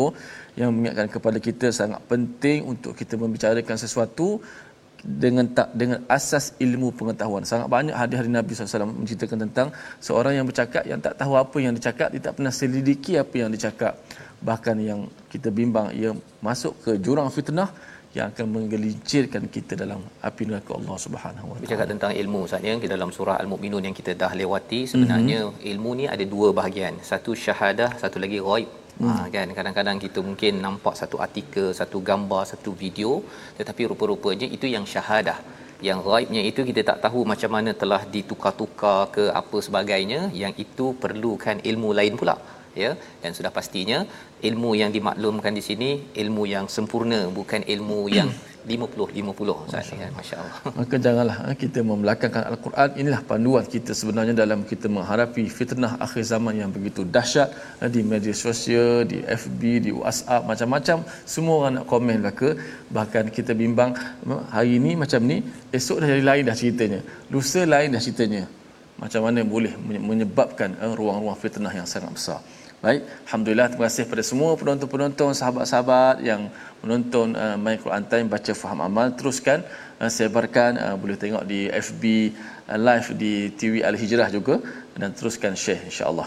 [0.60, 4.42] yang mengingatkan kepada kita sangat penting untuk kita membicarakan sesuatu
[5.02, 7.44] dengan tak dengan asas ilmu pengetahuan.
[7.52, 9.68] Sangat banyak hadis-hadis Nabi SAW menceritakan tentang
[10.08, 13.50] seorang yang bercakap yang tak tahu apa yang dicakap, dia tak pernah selidiki apa yang
[13.56, 13.94] dicakap.
[14.42, 17.70] Bahkan yang kita bimbang ia masuk ke jurang fitnah
[18.18, 21.94] yang akan menggelincirkan kita dalam api neraka Allah Subhanahu Wa bercakap Taala.
[21.94, 25.50] tentang ilmu Ustaz ya di dalam surah al-mukminun yang kita dah lewati sebenarnya Mhm.
[25.52, 25.72] mm-hmm.
[25.72, 28.70] ilmu ni ada dua bahagian satu syahadah satu lagi ghaib
[29.02, 29.10] Hmm.
[29.18, 33.12] Ha kan kadang-kadang kita mungkin nampak satu artikel, satu gambar, satu video
[33.60, 35.38] tetapi rupa-rupanya itu yang syahadah.
[35.88, 40.86] Yang ghaibnya itu kita tak tahu macam mana telah ditukar-tukar ke apa sebagainya yang itu
[41.04, 42.36] perlukan ilmu lain pula
[42.84, 42.92] ya
[43.24, 44.00] dan sudah pastinya
[44.50, 45.90] ilmu yang dimaklumkan di sini
[46.24, 48.32] ilmu yang sempurna bukan ilmu yang
[48.62, 50.58] 50 50 Ustaz ya masya-Allah.
[50.80, 52.90] Maka janganlah eh, kita membelakangkan Al-Quran.
[53.02, 57.50] Inilah panduan kita sebenarnya dalam kita menghadapi fitnah akhir zaman yang begitu dahsyat
[57.82, 60.98] eh, di media sosial, di FB, di WhatsApp, macam-macam.
[61.26, 62.50] Semua orang nak komen belaka.
[62.98, 63.98] Bahkan kita bimbang
[64.30, 65.42] eh, hari ini macam ni,
[65.74, 67.00] esok dah jadi lain dah ceritanya.
[67.34, 68.46] Lusa lain dah ceritanya.
[69.02, 72.38] macam mana boleh menyebabkan uh, ruang-ruang fitnah yang sangat besar
[72.82, 76.50] baik alhamdulillah terima kasih kepada semua penonton-penonton sahabat-sahabat yang
[76.82, 79.62] menonton uh, My Quran Time baca faham amal teruskan
[80.02, 82.04] uh, sebarkan uh, boleh tengok di FB
[82.74, 84.58] uh, live di TV Al Hijrah juga
[84.98, 86.26] dan teruskan share insya-Allah.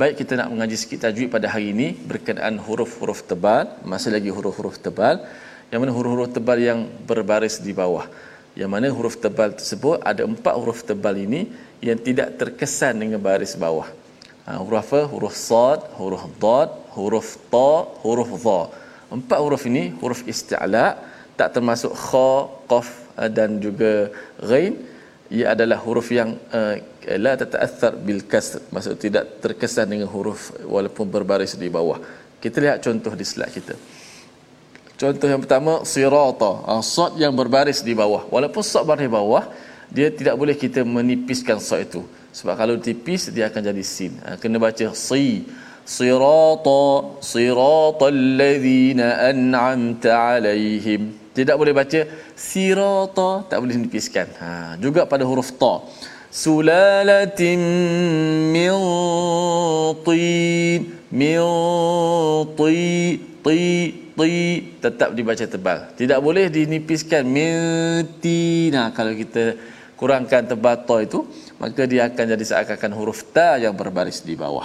[0.00, 4.80] Baik kita nak mengaji sikit tajwid pada hari ini berkenaan huruf-huruf tebal, masih lagi huruf-huruf
[4.80, 5.20] tebal.
[5.68, 8.08] Yang mana huruf-huruf tebal yang berbaris di bawah.
[8.56, 11.52] Yang mana huruf tebal tersebut ada empat huruf tebal ini
[11.84, 13.99] yang tidak terkesan dengan baris bawah.
[14.50, 15.00] Ha, huruf apa?
[15.06, 17.70] Huruf sad, huruf dad, huruf ta,
[18.02, 18.60] huruf dha.
[19.14, 20.86] Empat huruf ini huruf isti'la
[21.38, 22.30] tak termasuk kha,
[22.70, 22.88] qaf
[23.22, 24.10] eh, dan juga
[24.42, 24.74] ghain.
[25.30, 26.74] Ia adalah huruf yang uh,
[27.14, 32.02] la tataathar bil kasr, maksud tidak terkesan dengan huruf walaupun berbaris di bawah.
[32.42, 33.74] Kita lihat contoh di slide kita.
[34.98, 38.26] Contoh yang pertama sirata, uh, sad yang berbaris di bawah.
[38.26, 39.44] Walaupun sad berbaris di bawah,
[39.86, 42.02] dia tidak boleh kita menipiskan sad itu.
[42.30, 44.12] Sebab kalau tipis dia akan jadi sin.
[44.22, 45.46] Uh, kena baca si.
[45.90, 51.18] Sirata siratal ladzina an'amta alaihim.
[51.34, 52.00] Tidak boleh baca
[52.34, 55.74] sirata tak boleh nipiskan ha juga pada huruf ta.
[56.30, 57.58] Sulalatin
[58.54, 58.76] min
[60.06, 61.42] tin min
[62.54, 62.78] ti
[63.42, 63.60] ti
[64.14, 64.32] ti.
[64.78, 65.78] Tetap dibaca tebal.
[65.98, 67.54] Tidak boleh dinipiskan min
[68.22, 69.58] tina kalau kita
[69.98, 71.26] kurangkan tebal ta itu
[71.60, 74.64] maka dia akan jadi seakan-akan huruf ta yang berbaris di bawah.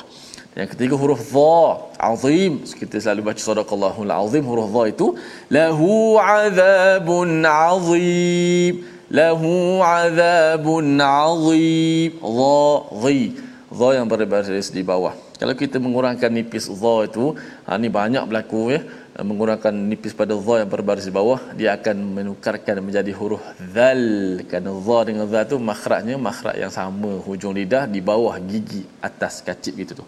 [0.55, 1.60] Yang ketiga huruf dha
[1.99, 2.63] azim.
[2.63, 5.08] Kita selalu baca sadaqallahul azim huruf dha itu.
[5.51, 8.73] Lahu azabun azim.
[9.12, 12.12] Lahu azabun azim.
[12.23, 12.63] Dha
[13.03, 13.19] dhi.
[13.67, 15.12] Dha yang berbaris di bawah.
[15.36, 17.36] Kalau kita mengurangkan nipis dha itu
[17.67, 18.79] ha ni banyak berlaku ya
[19.23, 23.39] mengurangkan nipis pada dha yang berbaris di bawah dia akan menukarkan menjadi huruf
[23.71, 24.04] zal
[24.43, 29.39] kerana dha dengan za tu makhrajnya makhraj yang sama hujung lidah di bawah gigi atas
[29.39, 30.06] kacip gitu tu.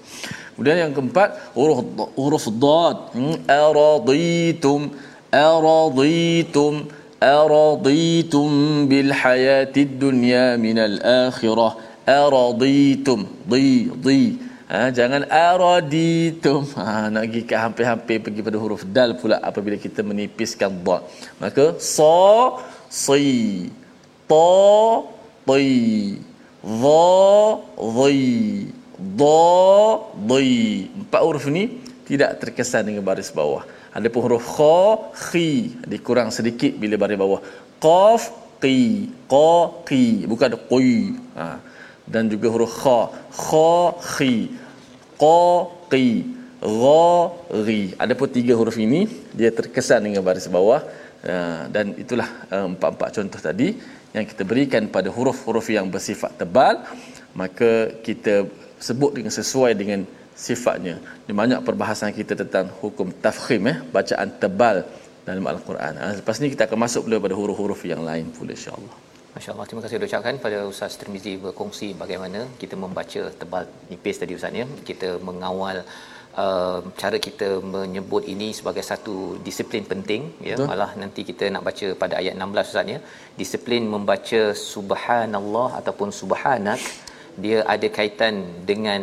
[0.56, 1.80] Kemudian yang keempat huruf
[2.20, 4.92] huruf dad hmm, araditum
[5.32, 6.74] araditum
[7.24, 8.52] araditum
[8.92, 11.74] bil hayatid dunya minal akhirah.
[12.08, 16.68] Araditum di di Ha, jangan araditum.
[16.76, 20.98] Ha, nak pergi ke hampir-hampir pergi pada huruf dal pula apabila kita menipiskan dha.
[21.40, 22.60] Maka sa
[22.92, 23.72] si
[24.28, 25.08] ta
[25.48, 26.20] ti
[26.82, 27.16] dha
[27.96, 28.28] dhi
[29.22, 29.48] dha
[30.32, 30.52] dhi.
[31.00, 31.64] Empat huruf ni
[32.04, 33.64] tidak terkesan dengan baris bawah.
[33.96, 34.80] Ada pun huruf kha
[35.32, 37.40] khi dikurang sedikit bila baris bawah.
[37.80, 40.92] Qaf qi qa qi bukan qi.
[41.40, 41.48] Ha
[42.14, 43.00] dan juga huruf kha.
[43.46, 43.74] Kha
[44.16, 44.36] khi.
[45.22, 45.44] Qa
[45.92, 46.08] qi.
[46.82, 47.08] Gha
[47.68, 47.82] ri.
[48.04, 49.02] Adapun tiga huruf ini
[49.40, 50.82] dia terkesan dengan baris bawah.
[51.28, 53.68] Uh, dan itulah uh, empat-empat contoh tadi
[54.16, 56.76] yang kita berikan pada huruf-huruf yang bersifat tebal.
[57.42, 57.72] Maka
[58.08, 58.48] kita
[58.88, 60.00] sebut dengan sesuai dengan
[60.38, 60.96] sifatnya.
[61.28, 64.78] Di banyak perbahasan kita tentang hukum tafkhim eh bacaan tebal
[65.28, 65.94] dalam al-Quran.
[66.02, 68.96] Ha, lepas ni kita akan masuk pula pada huruf-huruf yang lain pula insya-Allah.
[69.36, 69.66] Masya-Allah.
[69.70, 74.66] Terima kasih ucapkan pada Ustaz Tirmizi berkongsi bagaimana kita membaca tebal nipis tadi Ustaz ya.
[74.90, 75.78] Kita mengawal
[76.44, 79.16] uh, cara kita menyebut ini sebagai satu
[79.48, 80.56] disiplin penting ya.
[80.56, 80.70] Betul.
[80.72, 83.00] Malah nanti kita nak baca pada ayat 16 Ustaz ya.
[83.42, 84.42] Disiplin membaca
[84.74, 86.82] subhanallah ataupun subhanak
[87.44, 88.36] dia ada kaitan
[88.70, 89.02] dengan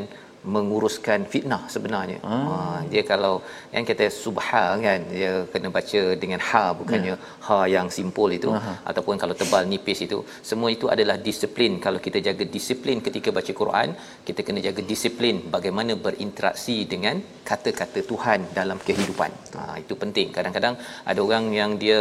[0.54, 2.18] menguruskan fitnah sebenarnya.
[2.22, 2.38] Ah.
[2.48, 2.56] Ha,
[2.92, 3.34] dia kalau
[3.74, 7.18] yang kata subha kan dia kena baca dengan ha bukannya ya.
[7.46, 8.74] ha yang simpul itu Aha.
[8.90, 10.18] ataupun kalau tebal nipis itu
[10.50, 11.80] semua itu adalah disiplin.
[11.86, 13.88] Kalau kita jaga disiplin ketika baca Quran,
[14.28, 17.16] kita kena jaga disiplin bagaimana berinteraksi dengan
[17.50, 19.30] kata-kata Tuhan dalam kehidupan.
[19.56, 20.28] Ha, itu penting.
[20.36, 20.76] Kadang-kadang
[21.10, 21.98] ada orang yang dia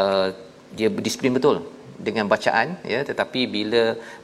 [0.00, 0.28] uh,
[0.78, 1.56] dia berdisiplin betul
[2.06, 3.82] dengan bacaan ya tetapi bila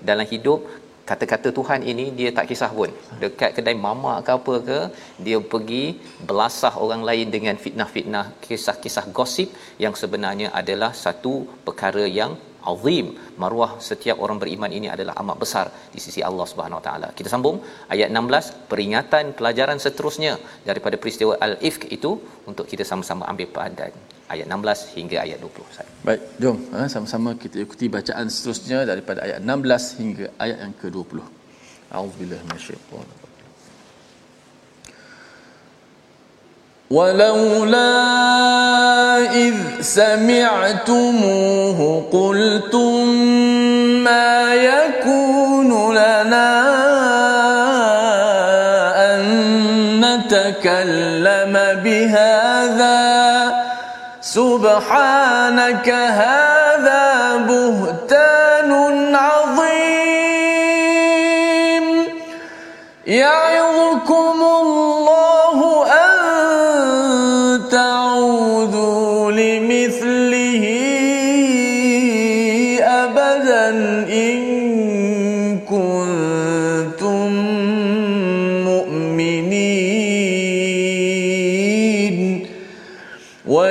[0.09, 0.61] dalam hidup
[1.11, 2.91] kata-kata Tuhan ini dia tak kisah pun.
[3.23, 4.79] Dekat kedai mamak ke apa ke
[5.27, 5.85] dia pergi
[6.29, 9.51] belasah orang lain dengan fitnah-fitnah kisah-kisah gosip
[9.85, 11.35] yang sebenarnya adalah satu
[11.67, 12.35] perkara yang
[12.73, 13.07] azim.
[13.43, 17.09] Maruah setiap orang beriman ini adalah amat besar di sisi Allah Subhanahu Wa Taala.
[17.19, 17.59] Kita sambung
[17.95, 20.35] ayat 16 peringatan pelajaran seterusnya
[20.71, 22.13] daripada peristiwa al-ifk itu
[22.51, 26.08] untuk kita sama-sama ambil pelajaran ayat 16 hingga ayat 20.
[26.08, 31.24] Baik, jom ha, sama-sama kita ikuti bacaan seterusnya daripada ayat 16 hingga ayat yang ke-20.
[31.88, 33.28] A'udzubillahi minasyaitanir
[36.88, 38.00] ولولا
[39.36, 41.80] إذ سمعتموه
[42.12, 43.08] قلتم
[44.08, 46.91] ما يكون لنا
[54.72, 56.51] سبحانك هذا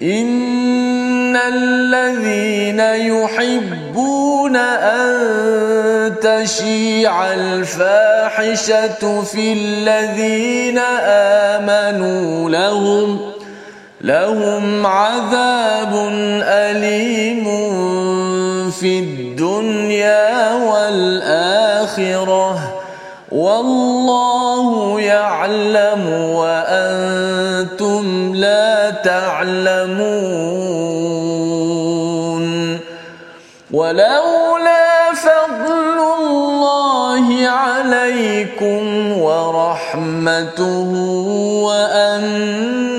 [0.03, 5.13] إن الذين يحبون أن
[6.23, 10.79] تشيع الفاحشة في الذين
[11.59, 13.12] آمنوا لهم
[14.03, 15.95] لهم عذاب
[16.43, 17.45] أليم
[18.71, 22.59] في الدنيا والآخرة.
[23.33, 30.43] والله يعلم وأنتم لا تعلمون.
[33.73, 40.91] ولولا فضل الله عليكم ورحمته
[41.65, 42.92] وأن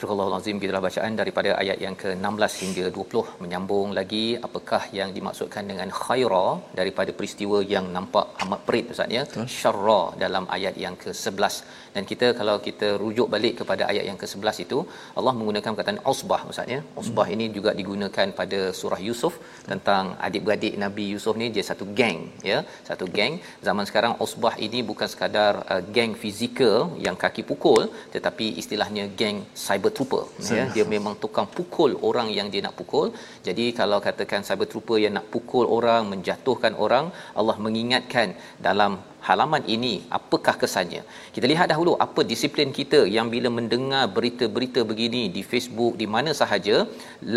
[0.00, 5.64] Surah Al-Azim kita bacaan daripada ayat yang ke-16 hingga 20 menyambung lagi apakah yang dimaksudkan
[5.70, 6.46] dengan khaira
[6.78, 9.22] daripada peristiwa yang nampak amat perit Ustaz ya?
[9.56, 11.56] Syarra dalam ayat yang ke-11
[11.96, 14.78] dan kita kalau kita rujuk balik kepada ayat yang ke-11 itu
[15.18, 16.80] Allah menggunakan perkataan usbah Ustaz ya?
[16.80, 17.00] Hmm.
[17.02, 17.36] Usbah hmm.
[17.36, 19.36] ini juga digunakan pada surah Yusuf
[19.68, 21.48] tentang adik-beradik Nabi Yusuf ni.
[21.58, 22.20] Dia satu geng
[22.52, 22.58] ya?
[22.88, 23.36] Satu geng
[23.68, 27.84] zaman sekarang usbah ini bukan sekadar uh, geng fizikal yang kaki pukul
[28.16, 30.22] tetapi istilahnya geng cyber trooper
[30.56, 33.08] ya dia memang tukang pukul orang yang dia nak pukul.
[33.46, 37.06] Jadi kalau katakan cyber trooper yang nak pukul orang menjatuhkan orang
[37.40, 38.28] Allah mengingatkan
[38.66, 38.92] dalam
[39.28, 41.02] halaman ini apakah kesannya.
[41.34, 46.32] Kita lihat dahulu apa disiplin kita yang bila mendengar berita-berita begini di Facebook di mana
[46.40, 46.76] sahaja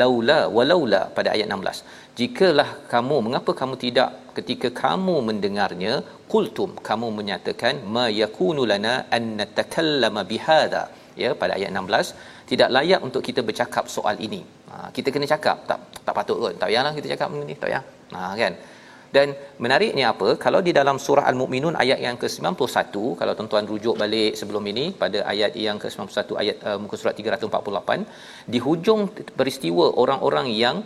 [0.01, 5.93] laula walaula pada ayat 16 jikalah kamu mengapa kamu tidak ketika kamu mendengarnya
[6.33, 10.83] qultum kamu menyatakan ma yakunu lana an natakallama bihadha.
[11.21, 14.41] Ya pada ayat 16 tidak layak untuk kita bercakap soal ini.
[14.71, 16.53] Ha, kita kena cakap tak tak patut kot.
[16.62, 17.84] Tak payahlah kita cakap ni, tak payah.
[18.15, 18.53] Ha kan.
[19.15, 19.27] Dan
[19.63, 20.27] menariknya apa?
[20.43, 25.19] Kalau di dalam surah Al-Mukminun ayat yang ke-91, kalau tuan-tuan rujuk balik sebelum ini pada
[25.34, 29.01] ayat yang ke-91 ayat uh, muka surat 348, di hujung
[29.39, 30.79] peristiwa orang-orang yang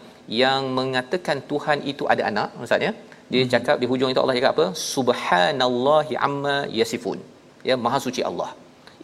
[0.44, 2.92] yang mengatakan Tuhan itu ada anak, maksudnya
[3.32, 3.52] dia hmm.
[3.54, 4.68] cakap di hujung itu Allah cakap apa?
[4.94, 7.20] Subhanallahi amma yasifun.
[7.70, 8.52] Ya, maha suci Allah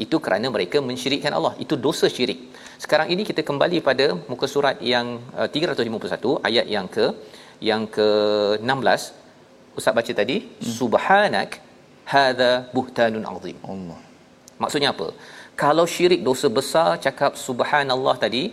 [0.05, 1.53] itu kerana mereka mensyirikkan Allah.
[1.63, 2.39] Itu dosa syirik.
[2.83, 7.05] Sekarang ini kita kembali pada muka surat yang uh, 351 ayat yang ke
[7.69, 8.07] yang ke
[8.59, 10.73] 16 ustaz baca tadi hmm.
[10.79, 11.61] subhanak
[12.13, 13.57] hadza buhtanun azim.
[13.73, 13.99] Allah.
[14.63, 15.07] Maksudnya apa?
[15.63, 18.43] Kalau syirik dosa besar cakap subhanallah tadi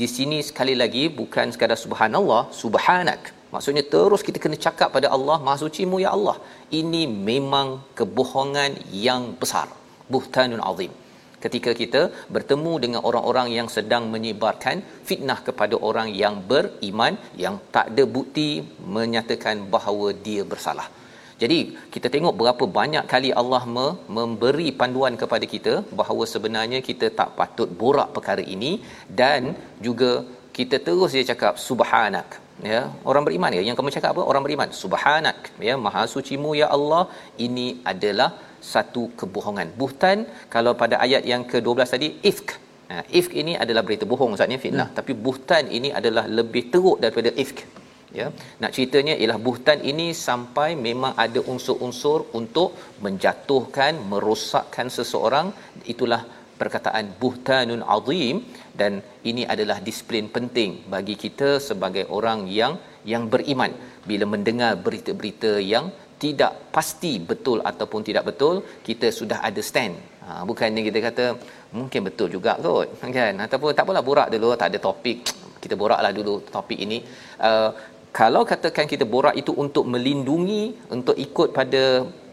[0.00, 3.20] di sini sekali lagi bukan sekadar subhanallah subhanak.
[3.54, 6.36] Maksudnya terus kita kena cakap pada Allah maha sucimu ya Allah.
[6.80, 8.72] Ini memang kebohongan
[9.06, 9.68] yang besar
[10.14, 10.92] buhtanun azim.
[11.44, 12.02] Ketika kita
[12.34, 14.76] bertemu dengan orang-orang yang sedang menyebarkan
[15.08, 17.14] fitnah kepada orang yang beriman
[17.44, 18.48] yang tak ada bukti
[18.96, 20.88] menyatakan bahawa dia bersalah.
[21.42, 21.58] Jadi
[21.94, 27.30] kita tengok berapa banyak kali Allah me- memberi panduan kepada kita bahawa sebenarnya kita tak
[27.38, 28.72] patut borak perkara ini
[29.20, 29.52] dan
[29.86, 30.12] juga
[30.56, 32.28] kita terus dia cakap subhanak.
[32.70, 33.62] Ya orang beriman ya?
[33.68, 34.22] Yang kamu cakap apa?
[34.30, 34.68] Orang beriman.
[34.82, 35.38] Subhanak.
[35.68, 37.02] Ya maha sucimu ya Allah.
[37.46, 38.28] Ini adalah
[38.72, 39.68] satu kebohongan.
[39.80, 42.48] Buhtan kalau pada ayat yang ke-12 tadi ifk.
[42.90, 44.88] Ha, ifk ini adalah berita bohong maksudnya fitnah.
[44.88, 44.96] Hmm.
[44.98, 47.58] Tapi buhtan ini adalah lebih teruk daripada ifk.
[48.18, 48.26] Ya.
[48.62, 52.70] Nak ceritanya ialah buhtan ini sampai memang ada unsur-unsur untuk
[53.04, 55.48] menjatuhkan, merosakkan seseorang.
[55.92, 56.22] Itulah
[56.60, 58.36] perkataan buhtanun azim
[58.80, 58.92] dan
[59.30, 62.74] ini adalah disiplin penting bagi kita sebagai orang yang
[63.12, 63.72] yang beriman
[64.08, 65.86] bila mendengar berita-berita yang
[66.24, 68.54] tidak pasti betul ataupun tidak betul
[68.86, 69.96] kita sudah ada stand.
[70.26, 71.24] Ha, bukannya kita kata
[71.78, 72.88] mungkin betul juga kot
[73.18, 73.34] kan?
[73.46, 75.18] Ataupun tak apalah borak dulu tak ada topik.
[75.66, 76.98] Kita boraklah dulu topik ini.
[77.48, 77.70] Uh,
[78.18, 80.62] kalau katakan kita borak itu untuk melindungi
[80.94, 81.82] untuk ikut pada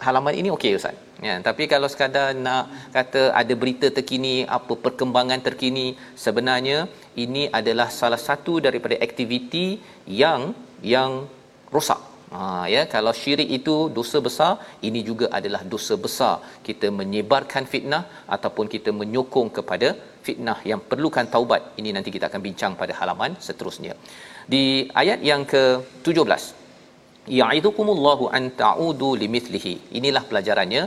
[0.06, 0.96] halaman ini okey ustaz.
[1.28, 5.86] Ya tapi kalau sekadar nak kata ada berita terkini apa perkembangan terkini
[6.26, 6.80] sebenarnya
[7.24, 9.66] ini adalah salah satu daripada aktiviti
[10.22, 10.42] yang
[10.94, 11.12] yang
[11.74, 14.52] rosak Ha ya kalau syirik itu dosa besar
[14.88, 16.36] ini juga adalah dosa besar.
[16.68, 18.04] Kita menyebarkan fitnah
[18.36, 19.90] ataupun kita menyokong kepada
[20.26, 21.62] fitnah yang perlukan taubat.
[21.82, 23.96] Ini nanti kita akan bincang pada halaman seterusnya.
[24.54, 24.64] Di
[25.02, 26.44] ayat yang ke-17
[27.40, 29.74] ya'idukumullahu an ta'udu limithlihi.
[30.00, 30.84] Inilah pelajarannya.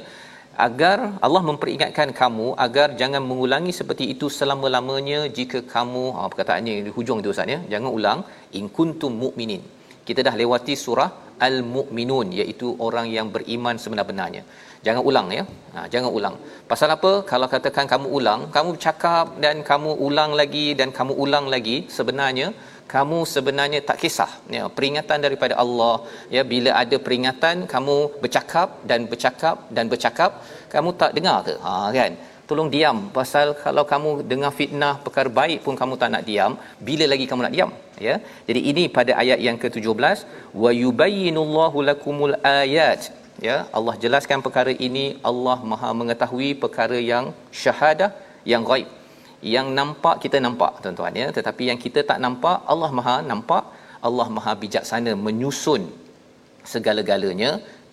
[0.67, 6.93] Agar Allah memperingatkan kamu agar jangan mengulangi seperti itu selama-lamanya jika kamu ha, perkataannya di
[6.97, 7.59] hujung itu Ustaz ya.
[7.73, 8.21] Jangan ulang
[8.59, 9.61] in kuntum mu'minin.
[10.09, 11.11] Kita dah lewati surah
[11.49, 14.43] al-mu'minun iaitu orang yang beriman sebenar-benarnya.
[14.87, 15.45] Jangan ulang ya.
[15.75, 16.35] Ha, jangan ulang.
[16.71, 17.13] Pasal apa?
[17.31, 22.49] Kalau katakan kamu ulang kamu cakap dan kamu ulang lagi dan kamu ulang lagi sebenarnya
[22.95, 24.31] kamu sebenarnya tak kisah.
[24.57, 25.95] Ya peringatan daripada Allah
[26.37, 30.31] ya bila ada peringatan kamu bercakap dan bercakap dan bercakap
[30.75, 31.55] kamu tak dengar ke?
[31.67, 32.15] Ha kan?
[32.49, 32.99] Tolong diam.
[33.19, 36.55] Pasal kalau kamu dengar fitnah perkara baik pun kamu tak nak diam
[36.89, 37.73] bila lagi kamu nak diam
[38.09, 38.15] ya?
[38.49, 40.19] Jadi ini pada ayat yang ke-17
[40.63, 43.13] wa yubayyinullahu lakumul ayat.
[43.49, 43.57] Ya?
[43.77, 45.07] Allah jelaskan perkara ini.
[45.31, 47.27] Allah Maha mengetahui perkara yang
[47.63, 48.11] syahadah
[48.53, 48.89] yang ghaib.
[49.55, 51.29] Yang nampak kita nampak tuan-tuan ya?
[51.39, 53.65] Tetapi yang kita tak nampak Allah Maha nampak.
[54.09, 55.83] Allah Maha bijaksana menyusun
[56.73, 57.51] segala-galanya.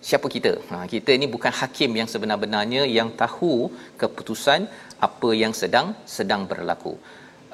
[0.08, 0.52] Siapa kita?
[0.70, 3.52] Ha kita ini bukan hakim yang sebenar-benarnya yang tahu
[4.00, 4.68] keputusan
[5.06, 5.86] apa yang sedang
[6.16, 6.92] sedang berlaku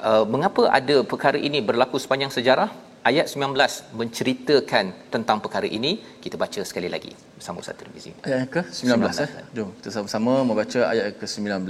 [0.08, 2.70] uh, mengapa ada perkara ini berlaku sepanjang sejarah?
[3.00, 5.92] Ayat 19 menceritakan tentang perkara ini.
[6.24, 7.12] Kita baca sekali lagi.
[7.36, 8.12] Bersama Ustaz Tirmizi.
[8.28, 9.30] Ayat ke-19 19, eh?
[9.56, 11.64] jom kita sama-sama membaca ayat ke-19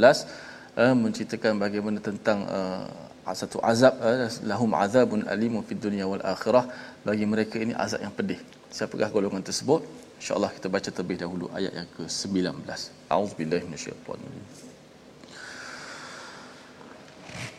[0.82, 2.86] uh, menceritakan bagaimana tentang uh,
[3.30, 6.64] satu azab uh, lahum azabun alim fid dunya wal akhirah.
[7.06, 8.40] Bagi mereka ini azab yang pedih.
[8.74, 9.86] Siapakah golongan tersebut?
[10.20, 12.66] Insyaallah kita baca terlebih dahulu ayat yang ke-19
[13.08, 13.66] auzubillahi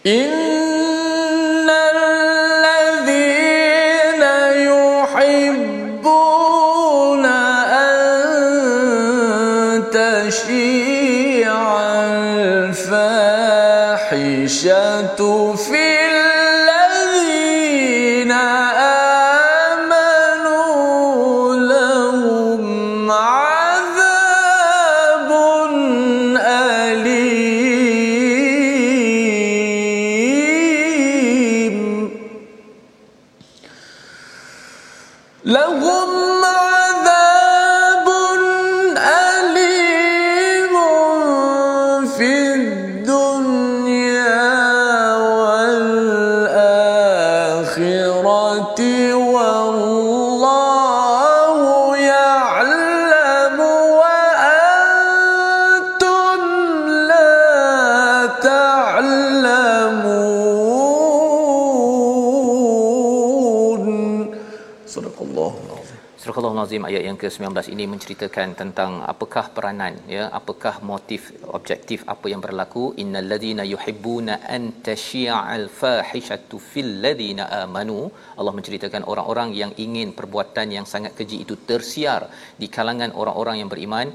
[0.06, 2.51] minasyaitanir
[66.72, 71.22] Al-Azim ayat yang ke-19 ini menceritakan tentang apakah peranan ya apakah motif
[71.58, 72.84] objektif apa yang berlaku.
[73.04, 77.98] Innal ladina yuhibbuna an tashi'al fahishatu fil ladina amanu.
[78.40, 83.70] Allah menceritakan orang-orang yang ingin perbuatan yang sangat keji itu tersiar di kalangan orang-orang yang
[83.74, 84.08] beriman.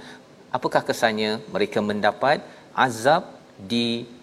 [0.59, 2.41] Apakah kesannya mereka mendapat
[2.89, 3.37] azab
[3.73, 4.16] di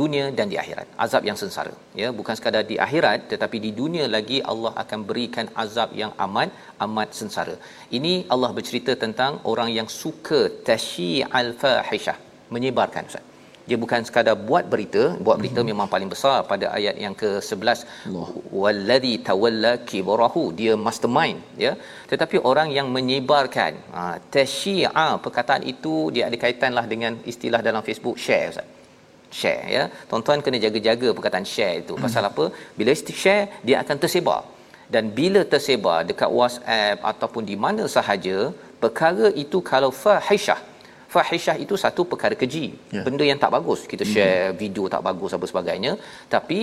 [0.00, 0.86] dunia dan di akhirat.
[1.04, 2.08] Azab yang sengsara ya.
[2.18, 6.50] Bukan sekadar di akhirat tetapi di dunia lagi Allah akan berikan azab yang amat
[6.86, 7.56] amat sengsara.
[7.98, 12.18] Ini Allah bercerita tentang orang yang suka tasyi'al fahishah
[12.54, 13.24] menyebarkan ustaz.
[13.68, 15.72] Dia bukan sekadar buat berita buat berita mm-hmm.
[15.72, 17.80] memang paling besar pada ayat yang ke-11
[18.60, 21.72] wallazi tawalla kibarahu dia mastermind ya.
[22.12, 24.02] Tetapi orang yang menyebarkan ha,
[24.36, 28.68] tasyi'a perkataan itu dia ada kaitanlah dengan istilah dalam Facebook share ustaz
[29.40, 29.84] share ya.
[30.10, 31.94] Tuan-tuan kena jaga-jaga perkataan share itu.
[32.04, 32.46] Pasal apa?
[32.78, 34.40] Bila share dia akan tersebar.
[34.94, 38.38] Dan bila tersebar dekat WhatsApp ataupun di mana sahaja,
[38.82, 40.60] perkara itu kalau fahishah
[41.14, 42.64] Fahishah itu satu perkara keji.
[42.94, 43.04] Yeah.
[43.04, 43.80] Benda yang tak bagus.
[43.92, 44.58] Kita share mm-hmm.
[44.62, 45.92] video tak bagus apa sebagainya.
[46.34, 46.58] Tapi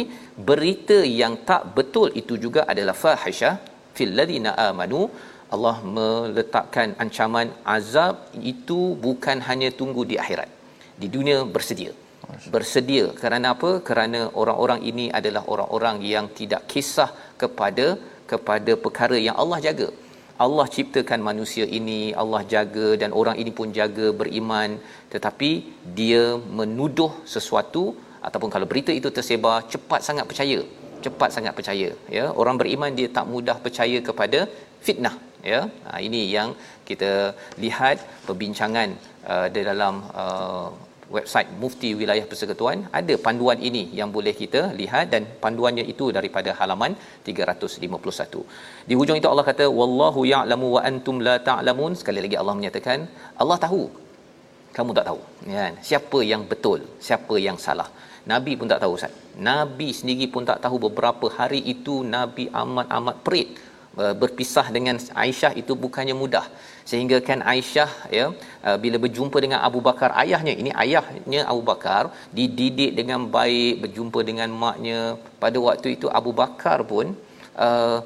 [0.49, 3.55] berita yang tak betul itu juga adalah fahishah
[3.97, 5.09] fil ladina amanu.
[5.55, 8.16] Allah meletakkan ancaman azab
[8.53, 10.49] itu bukan hanya tunggu di akhirat.
[11.01, 11.93] Di dunia bersedia
[12.53, 13.05] bersedia.
[13.21, 13.71] Kerana apa?
[13.89, 17.09] Kerana orang-orang ini adalah orang-orang yang tidak kisah
[17.41, 17.88] kepada
[18.32, 19.88] kepada perkara yang Allah jaga.
[20.45, 24.71] Allah ciptakan manusia ini Allah jaga dan orang ini pun jaga beriman.
[25.13, 25.51] Tetapi
[25.99, 26.23] dia
[26.59, 27.84] menuduh sesuatu
[28.28, 30.59] ataupun kalau berita itu tersebar cepat sangat percaya.
[31.05, 32.26] Cepat sangat percaya ya.
[32.41, 34.41] Orang beriman dia tak mudah percaya kepada
[34.88, 35.15] fitnah
[35.51, 35.61] ya.
[35.88, 36.51] Ha, ini yang
[36.89, 37.11] kita
[37.63, 37.97] lihat
[38.28, 38.89] perbincangan
[39.34, 40.67] uh, di dalam uh,
[41.16, 46.53] website Mufti Wilayah Persekutuan ada panduan ini yang boleh kita lihat dan panduannya itu daripada
[46.60, 46.93] halaman
[47.28, 48.41] 351.
[48.89, 51.93] Di hujung itu Allah kata wallahu ya'lamu wa antum la ta'lamun.
[52.01, 53.08] Sekali lagi Allah menyatakan
[53.43, 53.84] Allah tahu.
[54.78, 55.20] Kamu tak tahu.
[55.58, 55.76] Kan?
[55.89, 57.89] Siapa yang betul, siapa yang salah.
[58.32, 59.14] nabi pun tak tahu Ustaz
[59.47, 63.49] nabi sendiri pun tak tahu beberapa hari itu nabi amat-amat perit
[64.01, 66.45] uh, berpisah dengan Aisyah itu bukannya mudah
[66.89, 68.25] sehingga kan Aisyah ya
[68.67, 72.03] uh, bila berjumpa dengan Abu Bakar ayahnya ini ayahnya Abu Bakar
[72.38, 75.01] dididik dengan baik berjumpa dengan maknya.
[75.43, 77.05] Pada waktu itu Abu Bakar pun
[77.67, 77.99] uh,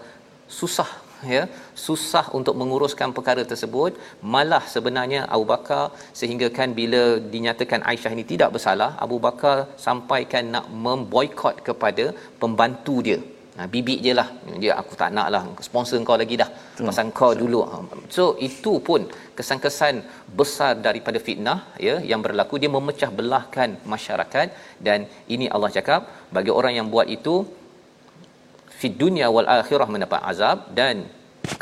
[0.59, 0.89] susah
[1.33, 1.41] ya
[1.87, 3.91] susah untuk menguruskan perkara tersebut.
[4.35, 5.83] Malah sebenarnya Abu Bakar
[6.19, 7.03] sehingga kan bila
[7.33, 9.57] dinyatakan Aisyah ini tidak bersalah Abu Bakar
[9.87, 12.07] sampaikan nak memboikot kepada
[12.43, 13.19] pembantu dia
[13.59, 14.27] Ha, bibik je lah.
[14.63, 15.41] Dia aku tak nak lah.
[15.67, 16.47] Sponsor kau lagi dah.
[16.55, 16.85] Betul.
[16.87, 17.59] pasal kau dulu.
[17.69, 17.77] Ha,
[18.15, 19.01] so itu pun
[19.37, 19.95] kesan-kesan
[20.39, 21.57] besar daripada fitnah
[21.87, 22.55] ya yang berlaku.
[22.63, 24.47] Dia memecah belahkan masyarakat.
[24.87, 24.99] Dan
[25.35, 26.01] ini Allah cakap
[26.37, 27.35] bagi orang yang buat itu
[28.79, 30.97] fi dunya wal akhirah mendapat azab dan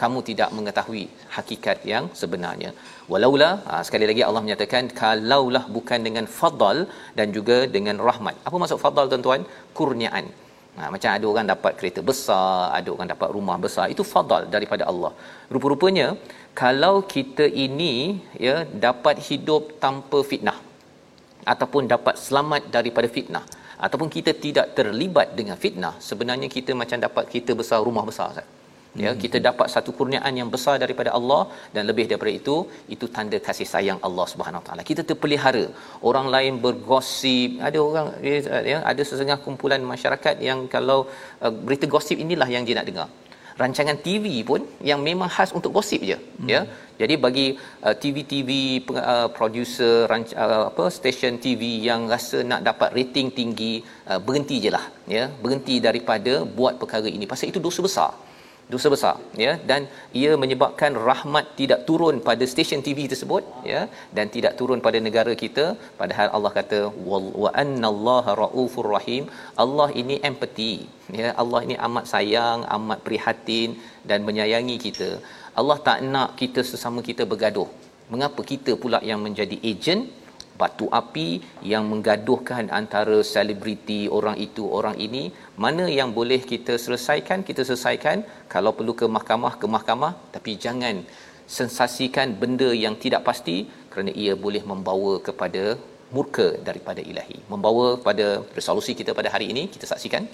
[0.01, 2.71] kamu tidak mengetahui hakikat yang sebenarnya.
[3.11, 6.79] Walaula ha, sekali lagi Allah menyatakan kalaulah bukan dengan fadal
[7.17, 8.35] dan juga dengan rahmat.
[8.47, 9.41] Apa maksud fadal tuan-tuan?
[9.79, 10.27] Kurniaan
[10.77, 14.83] Ha, macam ada orang dapat kereta besar, ada orang dapat rumah besar, itu fadal daripada
[14.91, 15.11] Allah.
[15.53, 16.07] Rupa-rupanya
[16.61, 17.93] kalau kita ini
[18.47, 18.55] ya
[18.85, 20.57] dapat hidup tanpa fitnah
[21.53, 23.45] ataupun dapat selamat daripada fitnah
[23.85, 28.56] ataupun kita tidak terlibat dengan fitnah, sebenarnya kita macam dapat kereta besar, rumah besar Ustaz
[29.03, 29.19] ya hmm.
[29.23, 31.41] kita dapat satu kurniaan yang besar daripada Allah
[31.75, 32.55] dan lebih daripada itu
[32.95, 34.83] itu tanda kasih sayang Allah Subhanahu taala.
[34.89, 35.65] Kita terpelihara.
[36.09, 37.61] Orang lain bergosip.
[37.67, 38.07] Ada orang
[38.71, 40.99] ya ada sesetengah kumpulan masyarakat yang kalau
[41.45, 43.09] uh, berita gosip inilah yang dia nak dengar.
[43.61, 46.49] Rancangan TV pun yang memang khas untuk gosip je hmm.
[46.53, 46.61] ya.
[47.01, 47.47] Jadi bagi
[47.85, 48.49] uh, TV-TV
[49.11, 53.73] uh, producer ranc- uh, apa stesen TV yang rasa nak dapat rating tinggi
[54.11, 54.85] uh, berhenti je lah
[55.17, 55.25] ya.
[55.43, 57.27] Berhenti daripada buat perkara ini.
[57.33, 58.11] Pasal itu dosa besar
[58.73, 59.51] dosa besar ya.
[59.69, 59.81] Dan
[60.21, 63.81] ia menyebabkan rahmat tidak turun pada stesen TV tersebut ya
[64.17, 65.65] dan tidak turun pada negara kita.
[66.01, 66.79] Padahal Allah kata
[67.43, 69.25] wa annallaha raufur rahim.
[69.65, 70.75] Allah ini empathy
[71.21, 71.31] ya.
[71.41, 73.71] Allah ini amat sayang amat prihatin
[74.11, 75.09] dan menyayangi kita.
[75.59, 77.69] Allah tak nak kita sesama kita bergaduh.
[78.13, 80.01] Mengapa kita pula yang menjadi ejen
[80.61, 81.27] batu api
[81.71, 85.23] yang menggaduhkan antara selebriti orang itu orang ini
[85.63, 87.45] mana yang boleh kita selesaikan?
[87.49, 88.17] Kita selesaikan
[88.53, 90.97] kalau perlu ke mahkamah ke mahkamah tapi jangan
[91.57, 93.57] sensasikan benda yang tidak pasti
[93.91, 95.63] kerana ia boleh membawa kepada
[96.15, 97.37] murka daripada ilahi.
[97.53, 98.27] Membawa pada
[98.57, 100.25] resolusi kita pada hari ini kita saksikan.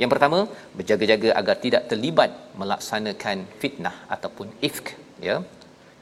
[0.00, 0.38] Yang pertama
[0.78, 4.86] berjaga-jaga agar tidak terlibat melaksanakan fitnah ataupun ifk
[5.28, 5.36] ya.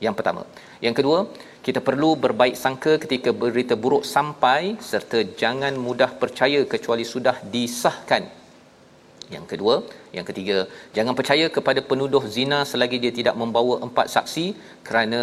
[0.04, 0.42] Yang pertama.
[0.84, 1.18] Yang kedua
[1.66, 8.24] kita perlu berbaik sangka ketika berita buruk sampai serta jangan mudah percaya kecuali sudah disahkan
[9.34, 9.74] yang kedua
[10.16, 10.58] yang ketiga
[10.96, 14.46] jangan percaya kepada penuduh zina selagi dia tidak membawa empat saksi
[14.88, 15.20] kerana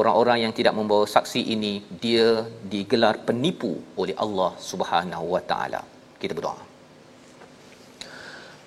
[0.00, 1.74] orang-orang yang tidak membawa saksi ini
[2.04, 2.28] dia
[2.74, 3.72] digelar penipu
[4.02, 5.82] oleh Allah Subhanahu wa taala
[6.22, 6.62] kita berdoa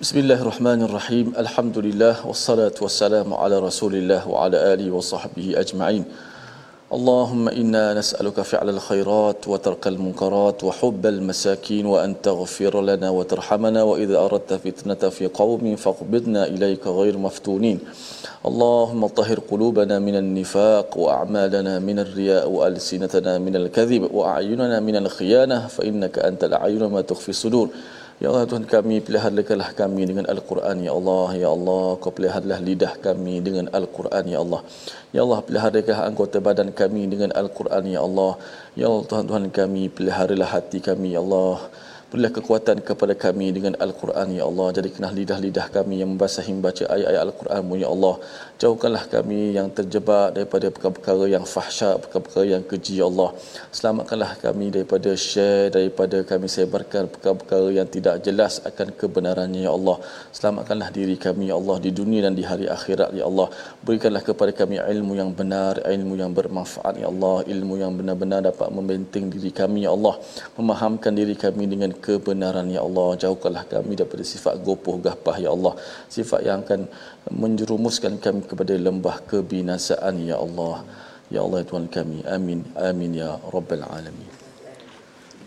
[0.00, 1.26] Bismillahirrahmanirrahim.
[1.42, 6.02] Alhamdulillah wassalatu wassalamu ala Rasulillah wa ala alihi wa sahbihi ajma'in.
[6.92, 14.52] اللهم إنا نسألك فعل الخيرات وترك المنكرات وحب المساكين وأن تغفر لنا وترحمنا وإذا أردت
[14.52, 17.78] فتنة في قوم فاقبضنا إليك غير مفتونين.
[18.46, 26.18] اللهم طهر قلوبنا من النفاق وأعمالنا من الرياء وألسنتنا من الكذب وأعيننا من الخيانة فإنك
[26.18, 27.68] أنت الأعين ما تخفي الصدور.
[28.16, 32.92] Ya Allah Tuhan kami peliharalah kami dengan Al-Quran Ya Allah Ya Allah kau peliharalah lidah
[33.06, 34.60] kami dengan Al-Quran Ya Allah
[35.12, 38.40] Ya Allah peliharalah anggota badan kami dengan Al-Quran Ya Allah
[38.72, 41.68] Ya Allah Tuhan Tuhan kami peliharalah hati kami Ya Allah
[42.06, 44.70] Berilah kekuatan kepada kami dengan Al-Quran, Ya Allah.
[44.78, 48.14] Jadi kenal lidah-lidah kami yang membasahi membaca ayat-ayat Al-Quran, Ya Allah.
[48.62, 53.30] Jauhkanlah kami yang terjebak daripada perkara-perkara yang fahsyat, perkara-perkara yang keji, Ya Allah.
[53.76, 59.96] Selamatkanlah kami daripada share, daripada kami sebarkan perkara-perkara yang tidak jelas akan kebenarannya, Ya Allah.
[60.38, 63.48] Selamatkanlah diri kami, Ya Allah, di dunia dan di hari akhirat, Ya Allah.
[63.84, 67.36] Berikanlah kepada kami ilmu yang benar, ilmu yang bermanfaat, Ya Allah.
[67.44, 70.16] Ilmu yang benar-benar dapat membenting diri kami, Ya Allah.
[70.56, 75.74] Memahamkan diri kami dengan kebenaran ya Allah jauhkanlah kami daripada sifat gopoh gapah ya Allah
[76.16, 76.80] sifat yang akan
[77.30, 80.86] menjerumuskan kami kepada lembah kebinasaan ya Allah.
[81.34, 82.18] Ya Allah ya Tuhan kami.
[82.36, 82.60] Amin.
[82.88, 84.30] Amin ya rabbal alamin.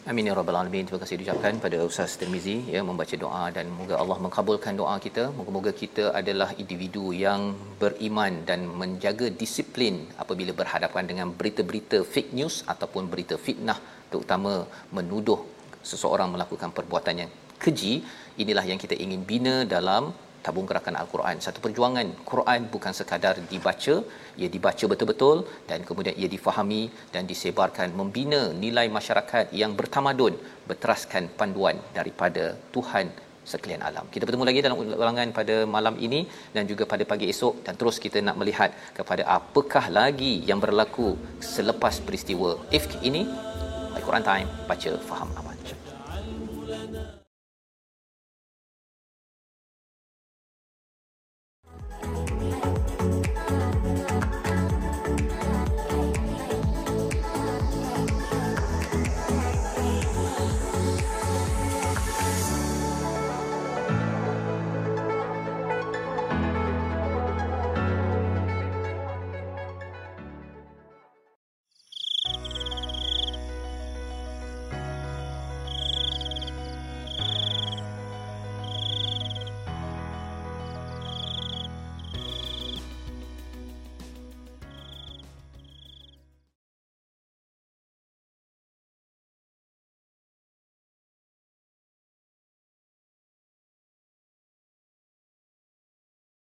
[0.09, 0.83] Amin ya rabbal alamin.
[0.87, 5.23] Terima kasih diucapkan pada Ustaz Tirmizi ya membaca doa dan moga Allah mengabulkan doa kita.
[5.37, 12.55] Moga-moga kita adalah individu yang beriman dan menjaga disiplin apabila berhadapan dengan berita-berita fake news
[12.73, 13.79] ataupun berita fitnah
[14.11, 14.53] terutama
[14.97, 15.39] menuduh
[15.91, 17.31] seseorang melakukan perbuatan yang
[17.63, 17.93] keji.
[18.43, 20.11] Inilah yang kita ingin bina dalam
[20.45, 23.95] tabung gerakan al-Quran satu perjuangan Quran bukan sekadar dibaca
[24.41, 25.37] ia dibaca betul-betul
[25.69, 26.83] dan kemudian ia difahami
[27.15, 30.35] dan disebarkan membina nilai masyarakat yang bertamadun
[30.69, 33.07] berteraskan panduan daripada Tuhan
[33.51, 34.05] sekalian alam.
[34.13, 36.21] Kita bertemu lagi dalam ulangan pada malam ini
[36.55, 41.09] dan juga pada pagi esok dan terus kita nak melihat kepada apakah lagi yang berlaku
[41.55, 43.23] selepas peristiwa ifk ini.
[43.97, 45.48] Al-Quran Time baca faham amal.